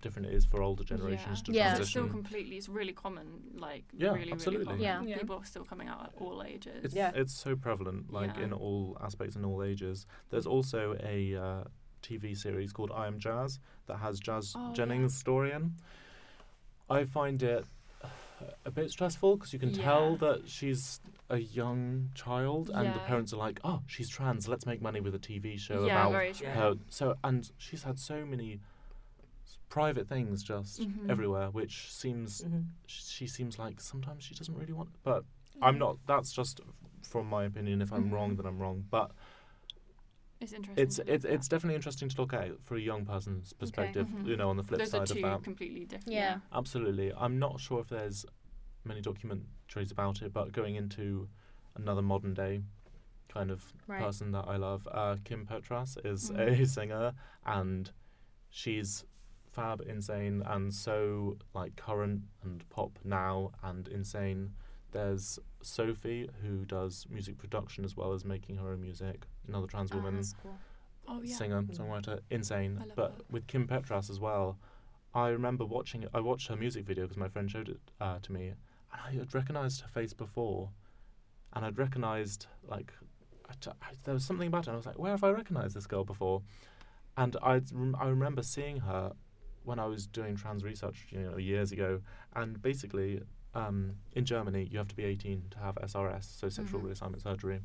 [0.00, 1.44] different it is for older generations yeah.
[1.44, 1.76] to Yeah.
[1.78, 4.66] It's still completely, it's really common, like Yeah, really, absolutely.
[4.66, 5.06] really common.
[5.08, 5.14] Yeah.
[5.14, 5.18] Yeah.
[5.20, 6.84] People are still coming out at all ages.
[6.84, 7.12] It's, Yeah.
[7.14, 8.44] it's so prevalent, like Yeah.
[8.44, 10.06] in all aspects and all ages.
[10.30, 11.64] There's also a uh,
[12.02, 14.74] TV series called I Am Jazz that has Jazz Oh, yeah.
[14.74, 15.74] Jennings' story in.
[16.92, 17.64] I find it
[18.66, 23.32] a bit stressful because you can tell that she's a young child and the parents
[23.32, 24.46] are like, "Oh, she's trans.
[24.48, 26.48] Let's make money with a TV show yeah, about very true.
[26.48, 28.60] Her." So and she's had so many
[29.68, 31.08] private things just Mhm.
[31.08, 32.60] everywhere, which seems Mm-hmm.
[32.86, 35.24] sh- she seems like sometimes she doesn't really want but
[35.62, 36.60] i'm not that's just
[37.02, 38.36] from my opinion if i'm wrong Mhm.
[38.38, 39.12] then i'm wrong but
[40.42, 40.82] It's interesting.
[40.82, 44.26] it's it's it's definitely interesting to look at for a young person's perspective Mhm.
[44.26, 46.12] you know on the flip Those are side two of that completely different.
[46.12, 46.40] Yeah.
[46.52, 48.26] absolutely i'm not sure if there's
[48.84, 51.28] many documentaries about it but going into
[51.76, 52.62] another modern day
[53.28, 54.00] kind of Right.
[54.00, 56.48] person that i love uh, kim petras is Mhm.
[56.62, 57.14] a singer
[57.46, 57.92] and
[58.50, 59.04] she's
[59.46, 64.54] fab insane and so like current and pop now and insane
[64.92, 69.90] there's sophie who does music production as well as making her own music another trans
[69.92, 70.54] Oh, woman cool.
[71.08, 71.34] Oh yeah.
[71.36, 73.30] singer songwriter insane but that.
[73.30, 74.58] with kim petras as well
[75.14, 78.18] i remember watching it i watched her music video because my friend showed it uh,
[78.22, 80.70] to me and i had recognized her face before
[81.54, 82.92] and i'd recognized like
[83.50, 85.30] I t- I- there was something about it and i was like where have i
[85.30, 86.42] recognized this girl before
[87.16, 89.12] and i rem- i remember seeing her
[89.64, 92.00] when i was doing trans research you know years ago
[92.36, 93.20] and basically
[93.54, 96.90] um, in germany you have to be 18 to have srs so sexual Mhm.
[96.90, 97.60] reassignment surgery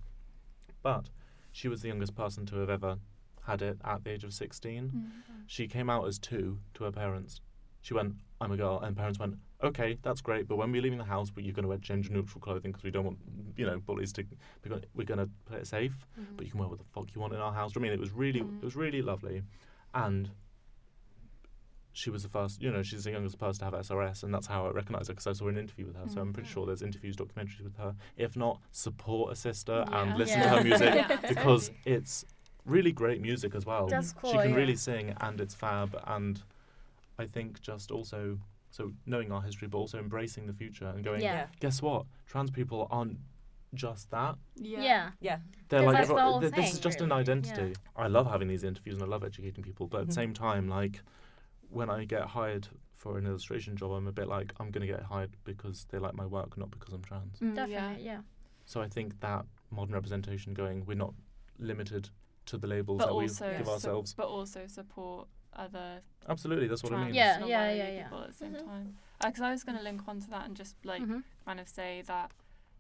[0.83, 1.09] but
[1.51, 2.97] she was the youngest person to have ever
[3.43, 5.11] had it at the age of 16 Mm.
[5.47, 7.39] she came out as two to her parents.
[7.81, 10.97] She went, I'm a girl, and parents went, okay, that's great, but when we're leaving
[10.97, 13.19] the house, you're going to wear gender neutral clothing because we don't want,
[13.55, 14.25] you know, bullies to,
[14.93, 16.35] we're going to play it safe, Mhm.
[16.35, 17.71] but you can wear what the fuck you want in our house.
[17.77, 19.41] I mean, it was really, it was really lovely,
[19.93, 20.29] and
[21.97, 24.45] she was the first, you know, she's the youngest person to have SRS, and that's
[24.45, 26.07] how I recognised her because I saw an interview with her.
[26.07, 26.53] So I'm pretty Mhm.
[26.53, 27.95] sure there's interviews, documentaries with her.
[28.17, 30.43] If not, support a sister and listen Yeah.
[30.51, 31.95] to her music Yeah, because totally.
[31.95, 32.23] it's
[32.65, 33.87] really great music as well.
[33.87, 34.55] That's cool, She can yeah.
[34.55, 36.43] really sing and it's fab and
[37.17, 38.37] I think just also
[38.69, 41.33] so knowing our history but also embracing the future and going Yeah.
[41.33, 41.47] Yeah.
[41.59, 43.17] guess what trans people aren't
[43.73, 44.81] just that Yeah.
[44.83, 45.09] Yeah.
[45.19, 45.39] Yeah.
[45.69, 47.21] they're 'Cause like that's the everyone- whole th- this is thing, just an really.
[47.21, 50.15] identity I love having these interviews and I love educating people but at the Mhm.
[50.15, 51.01] same time like
[51.69, 54.91] when I get hired for an illustration job I'm a bit like I'm going to
[54.91, 58.03] get hired because they like my work not because I'm trans Mm, Definitely.
[58.05, 58.21] Yeah.
[58.65, 61.13] so I think that modern representation going we're not
[61.59, 62.09] limited
[62.47, 66.67] to the labels But that we also, give su- ourselves but also support other absolutely
[66.67, 68.03] that's what I mean Yeah, yeah, yeah, yeah.
[68.03, 68.65] people at the same Mhm.
[68.65, 68.97] time.
[69.23, 71.23] Because I was going to link on to that and just like Mhm.
[71.45, 72.31] kind of say that,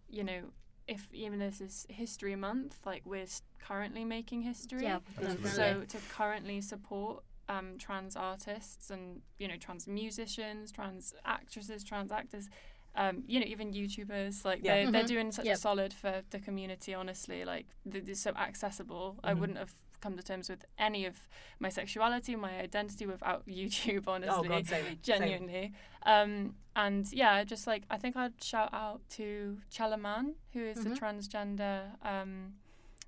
[0.09, 0.51] you know,
[0.87, 3.25] if even this is History Month, like we're
[3.59, 4.83] currently making history.
[4.83, 4.99] Yeah.
[5.43, 12.11] So to currently support um, trans artists and you know trans musicians, trans actresses, trans
[12.11, 12.49] actors,
[12.95, 14.83] um, you know even YouTubers, like Yeah.
[14.83, 15.07] they're, they're Mhm.
[15.07, 15.55] doing such Yep.
[15.55, 16.93] a solid for the community.
[16.93, 19.19] Honestly, like th- they're so accessible.
[19.23, 19.39] I Mhm.
[19.39, 21.27] wouldn't have come to terms with any of
[21.59, 24.07] my sexuality, my identity without YouTube.
[24.07, 24.85] Honestly, Oh God, same.
[24.85, 24.99] same.
[25.01, 25.73] genuinely.
[26.03, 30.91] Um, and yeah, just like I think I'd shout out to Chalaman, who is Mhm.
[30.91, 32.55] a transgender um,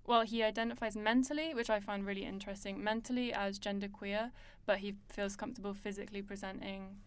[0.05, 4.31] well, he identifies mentally, which I find really interesting, mentally as genderqueer,
[4.65, 6.97] but he feels comfortable physically presenting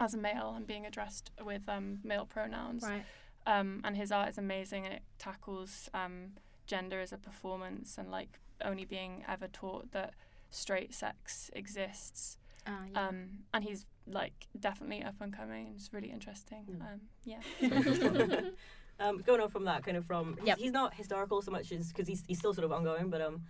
[0.00, 2.82] as a male and being addressed with um, male pronouns.
[2.82, 3.04] Right.
[3.46, 6.32] Um, and his art is amazing and it tackles um,
[6.66, 10.14] gender as a performance and like only being ever taught that
[10.50, 12.36] straight sex exists.
[12.66, 13.08] Uh, yeah.
[13.08, 15.72] Um, and he's like definitely up and coming.
[15.76, 16.66] It's really interesting.
[16.70, 16.82] Mm.
[16.82, 18.40] Um, yeah.
[19.00, 20.58] um, going on from that, kind of from he's, Yep.
[20.58, 23.42] he's not historical so much as because he's, he's still sort of ongoing, but um,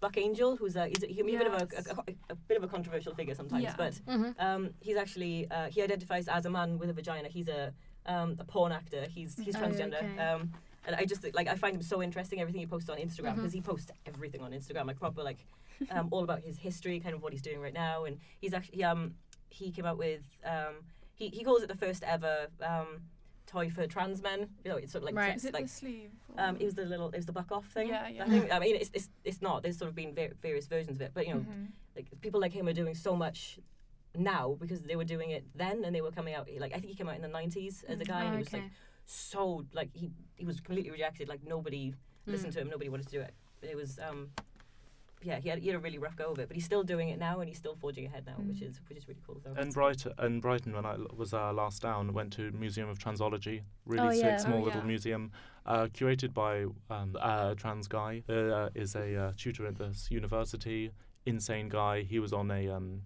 [0.00, 1.66] Buck Angel, who's a, he's a, he can be a bit of a,
[2.00, 3.74] a, a, bit of a controversial figure sometimes, Yeah.
[3.76, 7.28] but hmm um, he's actually uh, he identifies as a man with a vagina.
[7.28, 7.72] He's a
[8.06, 9.06] um, a porn actor.
[9.08, 10.02] He's he's Oh, transgender.
[10.02, 10.18] okay.
[10.18, 10.52] Um,
[10.86, 12.40] and I just like I find him so interesting.
[12.40, 15.38] Everything he posts on Instagram because he posts everything on Instagram, like proper like
[15.90, 18.04] um, all about his history, kind of what he's doing right now.
[18.04, 19.14] And he's actually um,
[19.48, 20.74] he came out with um,
[21.14, 23.00] he he calls it the first ever um,
[23.54, 24.40] toy for trans men.
[24.64, 25.36] You know, it's sort of like Right.
[25.36, 26.10] Is it like the sleeve?
[26.38, 27.88] um, it was the little it was the buck off thing.
[27.88, 28.24] Yeah, yeah.
[28.24, 29.56] I think I mean it's, it's it's not.
[29.62, 31.66] There's sort of been va- various versions of it, but you know Mhm.
[31.96, 33.38] like people like him are doing so much
[34.32, 36.90] now because they were doing it then and they were coming out like I think
[36.92, 38.12] he came out in the 90s as a Mm.
[38.12, 38.60] guy Oh, and he was okay.
[38.62, 38.70] like
[39.06, 40.06] so like he
[40.42, 41.84] he was completely rejected like nobody
[42.26, 42.56] listened Mm.
[42.56, 44.20] to him nobody wanted to do it it was um
[45.24, 47.08] yeah he had, he had a really rough go of it but he's still doing
[47.08, 48.68] it now and he's still forging ahead now which Mm.
[48.70, 51.82] is which is really cool so And Brighton, and Brighton, when I was uh, last
[51.82, 54.36] down, went to Museum of Transology, really Oh, sick, yeah.
[54.36, 54.86] small Oh, little yeah.
[54.94, 55.32] museum,
[55.66, 58.22] uh, curated by um, a trans guy.
[58.28, 60.90] Uh, is a uh, tutor at this university,
[61.26, 62.02] insane guy.
[62.02, 63.02] He was on a, um,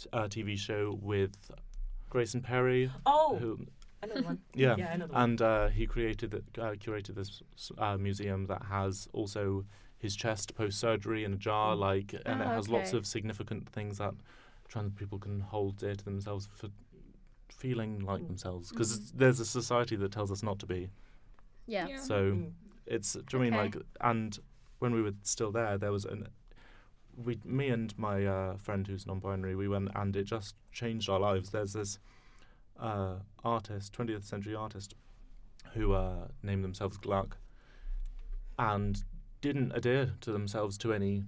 [0.00, 1.32] t- a TV show with
[2.10, 3.58] Grayson Perry, oh who,
[4.02, 7.42] another one yeah, yeah another one and uh, he created the, uh, curated this
[7.78, 9.64] uh, museum that has also
[10.04, 11.78] his chest post surgery in a jar, Mm.
[11.88, 14.14] like, and it Oh, has lots of significant things that
[14.68, 16.68] trans people can hold dear to themselves for
[17.48, 18.26] feeling like Mm.
[18.26, 18.70] themselves.
[18.70, 19.18] Because Mhm.
[19.18, 20.90] there's a society that tells us not to be.
[21.66, 21.88] Yeah.
[21.88, 21.96] Yeah.
[21.96, 22.52] So Mm.
[22.86, 24.38] it's do you know what I mean like and
[24.80, 26.28] when we were still there, there was an
[27.16, 31.20] we me and my uh, friend who's non-binary, we went and it just changed our
[31.20, 31.50] lives.
[31.50, 31.98] There's this
[32.78, 34.94] uh, artist, 20th century artist,
[35.74, 37.38] who uh, named themselves Gluck,
[38.58, 39.04] and
[39.52, 41.24] didn't adhere to themselves to any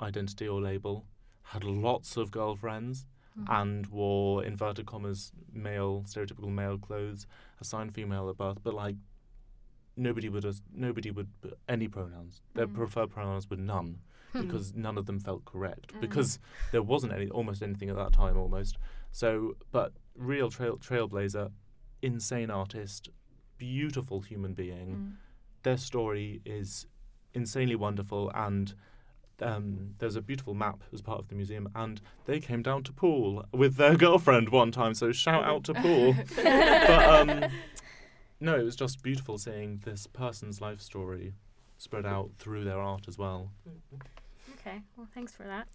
[0.00, 1.04] identity or label.
[1.44, 3.06] Had lots of girlfriends
[3.38, 3.46] Mhm.
[3.60, 7.26] and wore inverted commas male stereotypical male clothes,
[7.60, 8.96] assigned female at birth, but like
[9.96, 11.28] nobody would as nobody would
[11.68, 12.42] any pronouns.
[12.54, 12.74] Their Mm.
[12.74, 14.00] preferred pronouns were none
[14.32, 14.40] Hmm.
[14.42, 16.00] because none of them felt correct Mm.
[16.00, 16.38] because
[16.72, 18.76] there wasn't any almost anything at that time almost.
[19.12, 21.52] So, but real trail trailblazer,
[22.02, 23.08] insane artist,
[23.56, 24.88] beautiful human being.
[24.96, 25.16] Mm.
[25.62, 26.86] Their story is
[27.36, 28.74] insanely wonderful and.
[29.38, 32.92] Um, there's a beautiful map as part of the museum, and they came down to
[32.94, 34.94] Poole with their girlfriend one time.
[34.94, 36.14] So shout out to Poole.
[36.36, 37.50] but um,
[38.40, 41.34] no, it was just beautiful seeing this person's life story
[41.76, 43.50] spread out through their art as well.
[44.58, 45.68] Okay, well, thanks for that.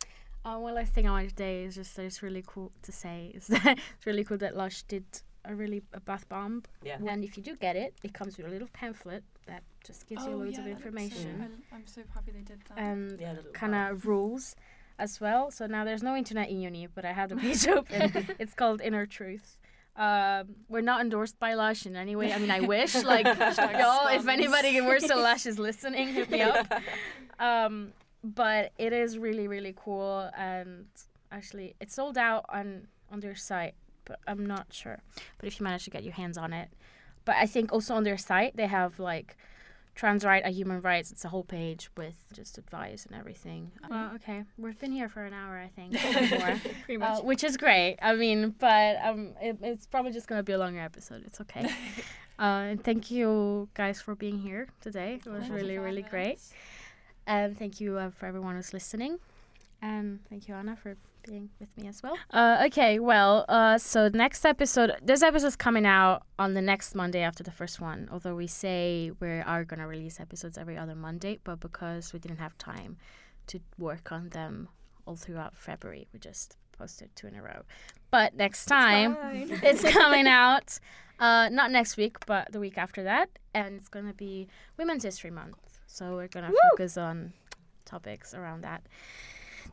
[0.43, 2.91] Uh, one last thing I wanted to say is just that it's really cool to
[2.91, 5.03] say is that it's really cool that Lush did
[5.45, 6.63] a really a bath bomb.
[6.83, 10.07] yeah And if you do get it, it comes with a little pamphlet that just
[10.07, 12.41] gives you Oh, loads yeah, of that looks so- information I- I'm so happy they
[12.41, 12.77] did that.
[12.77, 14.55] and yeah little kind of rules
[14.99, 15.49] as well.
[15.49, 18.27] So now there's no internet in uni, but I have the page open.
[18.37, 19.57] It's called Inner Truth.
[19.95, 22.31] Um, we're not endorsed by Lush in any way.
[22.31, 22.93] I mean, I wish.
[23.13, 26.67] Like, y'all, if anybody works at Lush is listening, hit me up.
[27.39, 30.85] Um, but it is really, really cool, and
[31.31, 33.73] actually, it's sold out on on their site,
[34.05, 34.99] but I'm not sure.
[35.37, 36.69] But if you manage to get your hands on it,
[37.25, 39.37] but I think also on their site they have like
[39.93, 41.11] trans right and human rights.
[41.11, 43.71] It's a whole page with just advice and everything.
[43.89, 45.93] Well, okay, we've been here for an hour, I think.
[46.85, 47.23] Pretty Uh, much.
[47.23, 47.97] which is great.
[48.01, 51.23] I mean, but um, it, it's probably just gonna be a longer episode.
[51.25, 51.65] It's okay.
[52.39, 55.19] uh, and thank you guys for being here today.
[55.25, 56.39] It was Thank really, really great.
[57.27, 59.19] And thank you uh, for everyone who's listening.
[59.81, 60.95] And thank you, Anna, for
[61.27, 62.17] being with me as well.
[62.31, 67.21] Uh, okay, well, uh, so next episode, this episode's coming out on the next Monday
[67.21, 68.07] after the first one.
[68.11, 72.19] Although we say we are going to release episodes every other Monday, but because we
[72.19, 72.97] didn't have time
[73.47, 74.69] to work on them
[75.05, 77.63] all throughout February, we just posted two in a row.
[78.11, 79.17] But next time,
[79.63, 80.79] it's coming out
[81.19, 85.29] uh, not next week, but the week after that, and it's gonna be Women's History
[85.29, 85.79] Month.
[85.87, 87.33] So we're gonna focus on
[87.85, 88.81] topics around that.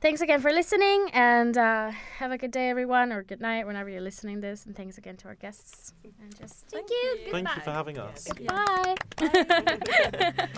[0.00, 3.90] Thanks again for listening, and uh, have a good day, everyone, or good night whenever
[3.90, 4.64] you're listening this.
[4.64, 5.92] And thanks again to our guests.
[6.22, 7.18] And just thank, you.
[7.32, 8.28] Thank you for having us.
[8.38, 9.20] Yeah, thank
[9.98, 10.30] you.
[10.30, 10.48] Bye.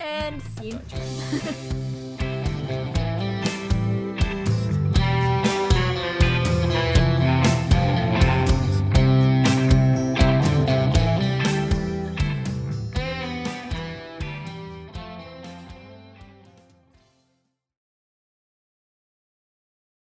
[0.00, 0.80] and scene.